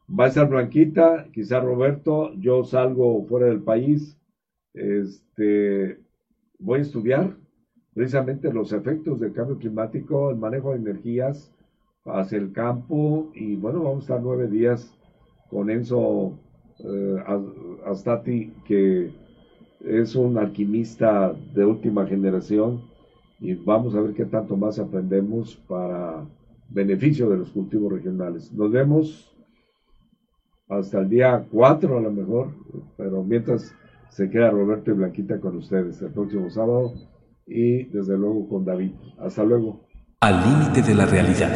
[0.07, 4.17] va a estar Blanquita, quizá Roberto, yo salgo fuera del país,
[4.73, 5.99] este,
[6.59, 7.35] voy a estudiar
[7.93, 11.53] precisamente los efectos del cambio climático, el manejo de energías
[12.05, 14.93] hacia el campo y bueno, vamos a estar nueve días
[15.49, 16.39] con Enzo
[16.79, 17.23] eh,
[17.85, 19.11] Astati, que
[19.81, 22.90] es un alquimista de última generación
[23.41, 26.23] y vamos a ver qué tanto más aprendemos para
[26.69, 28.53] beneficio de los cultivos regionales.
[28.53, 29.35] Nos vemos
[30.69, 32.51] hasta el día 4 a lo mejor,
[32.95, 33.75] pero mientras
[34.09, 36.93] se queda Roberto y Blanquita con ustedes el próximo sábado
[37.47, 38.91] y desde luego con David.
[39.17, 39.81] Hasta luego.
[40.21, 41.51] Al límite de la realidad.